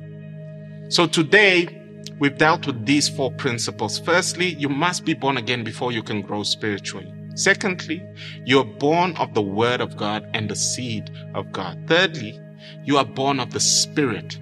So 0.89 1.07
today, 1.07 1.83
we've 2.19 2.39
dealt 2.39 2.67
with 2.67 2.87
these 2.87 3.09
four 3.09 3.33
principles. 3.33 3.99
Firstly, 3.99 4.55
you 4.55 4.69
must 4.69 5.05
be 5.05 5.13
born 5.13 5.37
again 5.37 5.65
before 5.65 5.93
you 5.93 6.03
can 6.03 6.23
grow 6.23 6.43
spiritually. 6.45 7.13
Secondly, 7.35 8.03
you're 8.45 8.65
born 8.65 9.15
of 9.17 9.35
the 9.35 9.43
word 9.43 9.81
of 9.81 9.97
God 9.97 10.27
and 10.33 10.49
the 10.49 10.57
seed 10.57 11.11
of 11.35 11.53
God. 11.53 11.79
Thirdly, 11.87 12.41
you 12.85 12.97
are 12.99 13.05
born 13.05 13.41
of 13.41 13.53
the 13.53 13.61
Spirit. 13.61 14.39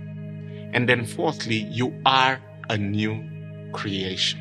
And 0.73 0.89
then 0.89 1.05
fourthly, 1.05 1.57
you 1.57 1.95
are 2.05 2.41
a 2.69 2.77
new 2.77 3.23
creation. 3.73 4.41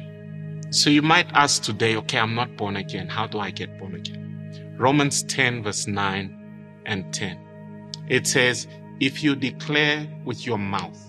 So 0.72 0.90
you 0.90 1.02
might 1.02 1.28
ask 1.34 1.62
today, 1.62 1.96
okay, 1.98 2.18
I'm 2.18 2.36
not 2.36 2.58
born 2.58 2.78
again. 2.78 3.08
How 3.08 3.28
do 3.28 3.40
I 3.40 3.52
get 3.52 3.78
born 3.78 3.96
again? 3.96 4.76
Romans 4.78 5.24
10 5.24 5.64
verse 5.64 5.88
9 5.88 6.82
and 6.86 7.14
10. 7.14 7.40
It 8.10 8.26
says, 8.28 8.68
if 9.00 9.24
you 9.24 9.36
declare 9.36 10.08
with 10.26 10.46
your 10.46 10.58
mouth 10.58 11.00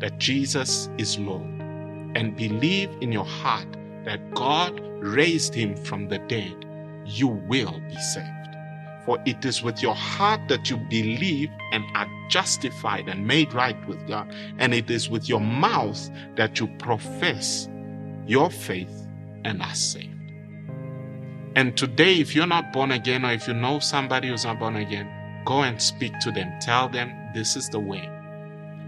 that 0.00 0.18
Jesus 0.18 0.88
is 0.98 1.18
Lord 1.18 1.46
and 2.14 2.36
believe 2.36 2.90
in 3.00 3.10
your 3.12 3.24
heart 3.24 3.68
that 4.04 4.34
God 4.34 4.80
raised 5.00 5.54
him 5.54 5.76
from 5.76 6.08
the 6.08 6.18
dead, 6.20 6.64
you 7.06 7.28
will 7.28 7.80
be 7.88 7.96
saved. 7.96 8.37
For 9.08 9.18
it 9.24 9.42
is 9.42 9.62
with 9.62 9.82
your 9.82 9.94
heart 9.94 10.48
that 10.48 10.68
you 10.68 10.76
believe 10.76 11.48
and 11.72 11.82
are 11.94 12.06
justified 12.28 13.08
and 13.08 13.26
made 13.26 13.54
right 13.54 13.88
with 13.88 14.06
God. 14.06 14.30
And 14.58 14.74
it 14.74 14.90
is 14.90 15.08
with 15.08 15.30
your 15.30 15.40
mouth 15.40 16.10
that 16.36 16.60
you 16.60 16.66
profess 16.76 17.70
your 18.26 18.50
faith 18.50 19.08
and 19.46 19.62
are 19.62 19.74
saved. 19.74 20.14
And 21.56 21.74
today, 21.74 22.20
if 22.20 22.34
you're 22.34 22.46
not 22.46 22.70
born 22.74 22.90
again, 22.90 23.24
or 23.24 23.32
if 23.32 23.48
you 23.48 23.54
know 23.54 23.78
somebody 23.78 24.28
who's 24.28 24.44
not 24.44 24.58
born 24.58 24.76
again, 24.76 25.08
go 25.46 25.62
and 25.62 25.80
speak 25.80 26.12
to 26.20 26.30
them. 26.30 26.52
Tell 26.60 26.90
them 26.90 27.10
this 27.32 27.56
is 27.56 27.70
the 27.70 27.80
way. 27.80 28.06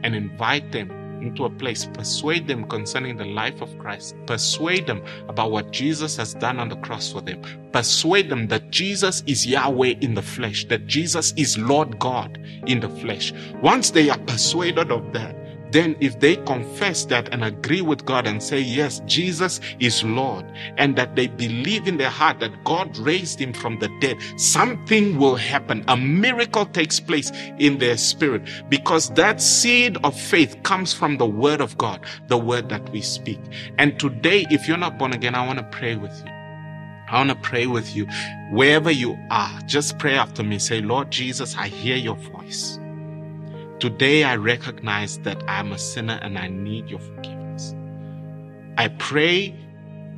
And 0.03 0.15
invite 0.15 0.71
them 0.71 0.91
into 1.21 1.45
a 1.45 1.51
place, 1.51 1.87
persuade 1.87 2.47
them 2.47 2.69
concerning 2.69 3.17
the 3.17 3.25
life 3.25 3.61
of 3.61 3.77
Christ, 3.79 4.15
persuade 4.27 4.87
them 4.87 5.03
about 5.29 5.51
what 5.51 5.71
Jesus 5.71 6.17
has 6.17 6.35
done 6.35 6.59
on 6.59 6.69
the 6.69 6.77
cross 6.77 7.13
for 7.13 7.21
them, 7.21 7.43
persuade 7.73 8.29
them 8.29 8.49
that 8.49 8.71
Jesus 8.71 9.23
is 9.27 9.47
Yahweh 9.47 9.95
in 10.01 10.15
the 10.15 10.23
flesh, 10.23 10.67
that 10.69 10.87
Jesus 10.87 11.33
is 11.37 11.59
Lord 11.59 11.99
God 11.99 12.39
in 12.67 12.81
the 12.81 12.89
flesh. 12.89 13.33
Once 13.63 13.91
they 13.91 14.11
are 14.11 14.19
persuaded 14.19 14.91
of 14.91 15.13
that, 15.13 15.37
then 15.73 15.97
if 16.01 16.19
they 16.21 16.37
confess 16.37 17.05
that 17.07 17.29
and 17.33 17.45
agree 17.45 17.81
with 17.81 18.05
God 18.05 18.27
and 18.27 18.43
say, 18.43 18.61
Yes, 18.61 19.01
Jesus 19.07 19.61
is 19.79 20.03
Lord, 20.05 20.45
and 20.77 20.97
that 20.97 21.17
they 21.17 21.29
believe 21.29 21.87
in 21.87 21.97
their 21.97 22.11
heart 22.11 22.41
that 22.41 22.65
God 22.65 22.97
raised 22.99 23.41
him 23.41 23.53
from 23.53 23.79
the 23.79 23.89
dead, 24.01 24.17
something 24.37 25.19
will 25.19 25.37
happen. 25.37 25.85
A 25.89 25.97
miracle 25.97 26.67
takes 26.67 27.01
place 27.01 27.31
in 27.59 27.79
their 27.79 27.97
spirit 27.97 28.43
because 28.69 29.11
that 29.11 29.41
seed 29.41 29.97
of 30.05 30.19
faith 30.19 30.63
comes 30.65 30.93
from 30.93 31.19
the 31.19 31.27
word 31.27 31.61
of 31.61 31.79
God, 31.79 32.05
the 32.29 32.39
word 32.39 32.69
that 32.71 32.89
we 32.91 33.01
speak. 33.01 33.41
And 33.79 33.99
today, 34.01 34.47
if 34.51 34.69
you're 34.69 34.77
not 34.77 34.99
born 34.99 35.13
again, 35.13 35.35
I 35.35 35.47
want 35.47 35.59
to 35.61 35.65
pray 35.79 35.97
with 35.97 36.17
you. 36.25 36.33
I 37.09 37.19
want 37.19 37.31
to 37.31 37.37
pray 37.37 37.67
with 37.67 37.95
you. 37.95 38.07
Wherever 38.51 38.91
you 38.91 39.19
are, 39.31 39.61
just 39.67 39.99
pray 39.99 40.15
after 40.15 40.43
me. 40.43 40.59
Say, 40.59 40.81
Lord 40.81 41.11
Jesus, 41.11 41.57
I 41.57 41.69
hear 41.69 41.97
your 41.97 42.17
voice. 42.17 42.80
Today 43.81 44.25
I 44.25 44.37
recognize 44.37 45.19
that 45.21 45.43
I'm 45.49 45.73
a 45.73 45.79
sinner 45.79 46.19
and 46.21 46.38
I 46.38 46.49
need 46.49 46.90
your 46.90 46.99
forgiveness. 47.01 47.75
I 48.77 48.88
pray 48.88 49.55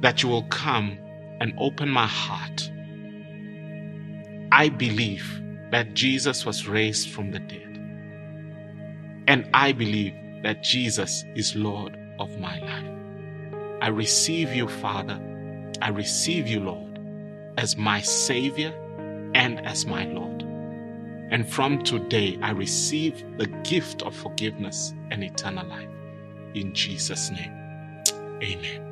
that 0.01 0.21
you 0.21 0.29
will 0.29 0.43
come 0.49 0.99
and 1.41 1.55
open 1.59 1.89
my 1.89 2.09
heart. 2.09 2.69
I 4.51 4.69
believe 4.69 5.41
that 5.71 5.95
Jesus 5.95 6.45
was 6.45 6.67
raised 6.67 7.11
from 7.11 7.31
the 7.31 7.39
dead. 7.39 7.79
And 9.29 9.49
I 9.55 9.71
believe 9.71 10.15
that 10.43 10.65
Jesus 10.65 11.25
is 11.37 11.55
Lord 11.55 11.97
of 12.19 12.37
my 12.41 12.59
life. 12.59 13.79
I 13.81 13.91
receive 13.91 14.53
you, 14.53 14.67
Father. 14.67 15.21
I 15.81 15.91
receive 15.91 16.49
you, 16.49 16.59
Lord, 16.59 16.99
as 17.57 17.77
my 17.77 18.01
Savior 18.01 18.75
and 19.37 19.65
as 19.65 19.87
my 19.87 20.05
Lord. 20.07 20.43
And 21.33 21.49
from 21.49 21.83
today, 21.83 22.39
I 22.43 22.51
receive 22.51 23.25
the 23.39 23.47
gift 23.65 24.03
of 24.03 24.15
forgiveness 24.15 24.93
and 25.11 25.25
eternal 25.25 25.67
life. 25.67 25.89
In 26.55 26.75
Jesus' 26.75 27.31
name, 27.31 27.53
amen. 28.43 28.83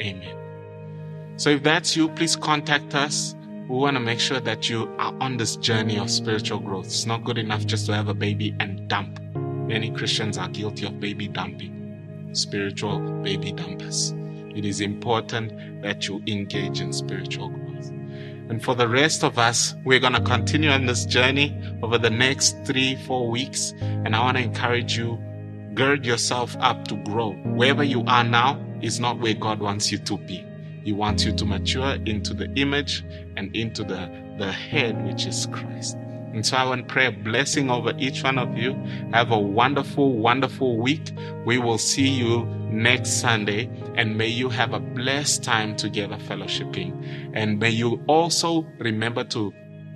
Amen. 0.00 1.34
So 1.36 1.50
if 1.50 1.64
that's 1.64 1.96
you, 1.96 2.08
please 2.10 2.36
contact 2.36 2.94
us. 2.94 3.34
We 3.68 3.76
want 3.76 3.96
to 3.96 4.00
make 4.00 4.20
sure 4.20 4.38
that 4.38 4.70
you 4.70 4.88
are 5.00 5.12
on 5.20 5.36
this 5.36 5.56
journey 5.56 5.98
of 5.98 6.08
spiritual 6.10 6.60
growth. 6.60 6.86
It's 6.86 7.06
not 7.06 7.24
good 7.24 7.38
enough 7.38 7.66
just 7.66 7.86
to 7.86 7.94
have 7.94 8.06
a 8.06 8.14
baby 8.14 8.54
and 8.60 8.86
dump. 8.86 9.20
Many 9.34 9.90
Christians 9.90 10.38
are 10.38 10.48
guilty 10.48 10.86
of 10.86 11.00
baby 11.00 11.26
dumping, 11.26 12.30
spiritual 12.34 13.00
baby 13.22 13.50
dumpers. 13.50 14.14
It 14.54 14.64
is 14.64 14.80
important 14.80 15.82
that 15.82 16.06
you 16.06 16.22
engage 16.28 16.80
in 16.80 16.92
spiritual 16.92 17.48
growth. 17.48 17.67
And 18.48 18.64
for 18.64 18.74
the 18.74 18.88
rest 18.88 19.24
of 19.24 19.38
us, 19.38 19.74
we're 19.84 20.00
going 20.00 20.14
to 20.14 20.22
continue 20.22 20.70
on 20.70 20.86
this 20.86 21.04
journey 21.04 21.54
over 21.82 21.98
the 21.98 22.10
next 22.10 22.56
three, 22.64 22.96
four 23.06 23.30
weeks. 23.30 23.74
And 23.80 24.16
I 24.16 24.20
want 24.20 24.38
to 24.38 24.42
encourage 24.42 24.96
you, 24.96 25.18
gird 25.74 26.06
yourself 26.06 26.56
up 26.60 26.88
to 26.88 26.96
grow. 27.04 27.32
Wherever 27.44 27.84
you 27.84 28.04
are 28.06 28.24
now 28.24 28.58
is 28.80 29.00
not 29.00 29.18
where 29.18 29.34
God 29.34 29.60
wants 29.60 29.92
you 29.92 29.98
to 29.98 30.16
be. 30.18 30.44
He 30.82 30.92
wants 30.92 31.24
you 31.24 31.32
to 31.34 31.44
mature 31.44 31.98
into 32.06 32.32
the 32.32 32.50
image 32.54 33.04
and 33.36 33.54
into 33.54 33.84
the, 33.84 34.10
the 34.38 34.50
head, 34.50 35.06
which 35.06 35.26
is 35.26 35.46
Christ. 35.52 35.96
And 36.32 36.46
so 36.46 36.56
I 36.56 36.64
want 36.64 36.86
to 36.86 36.92
pray 36.92 37.06
a 37.06 37.12
blessing 37.12 37.70
over 37.70 37.92
each 37.98 38.22
one 38.22 38.38
of 38.38 38.56
you. 38.56 38.74
Have 39.12 39.30
a 39.30 39.38
wonderful, 39.38 40.12
wonderful 40.12 40.78
week. 40.78 41.10
We 41.44 41.58
will 41.58 41.78
see 41.78 42.08
you 42.08 42.44
next 42.70 43.20
Sunday. 43.20 43.68
And 43.98 44.16
may 44.16 44.28
you 44.28 44.48
have 44.48 44.72
a 44.74 44.78
blessed 44.78 45.42
time 45.42 45.74
together 45.74 46.16
fellowshipping. 46.16 47.32
And 47.34 47.58
may 47.58 47.70
you 47.70 48.00
also 48.06 48.64
remember 48.78 49.24
to 49.24 49.52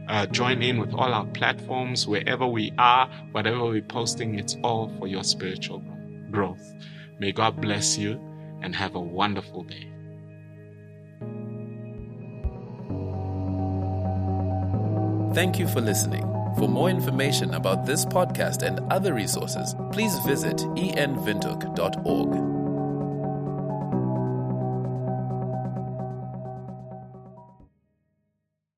uh, 0.09 0.27
join 0.27 0.61
in 0.61 0.81
with 0.81 0.93
all 0.93 1.15
our 1.15 1.27
platforms, 1.27 2.09
wherever 2.09 2.45
we 2.45 2.73
are, 2.79 3.09
whatever 3.31 3.65
we're 3.65 3.81
posting, 3.81 4.41
it's 4.41 4.57
all 4.65 4.93
for 4.99 5.07
your 5.07 5.23
spiritual 5.23 5.85
growth. 6.33 6.75
May 7.21 7.31
God 7.31 7.61
bless 7.61 7.97
you 7.97 8.21
and 8.61 8.75
have 8.75 8.97
a 8.97 9.01
wonderful 9.01 9.62
day. 9.62 9.88
Thank 15.33 15.61
you 15.61 15.69
for 15.69 15.81
listening. 15.81 16.23
For 16.59 16.69
more 16.69 16.91
information 16.91 17.55
about 17.55 17.87
this 17.87 18.05
podcast 18.05 18.62
and 18.62 18.81
other 18.93 19.15
resources, 19.15 19.77
please 19.93 20.19
visit 20.27 20.57
envindhoek.org. 20.57 22.62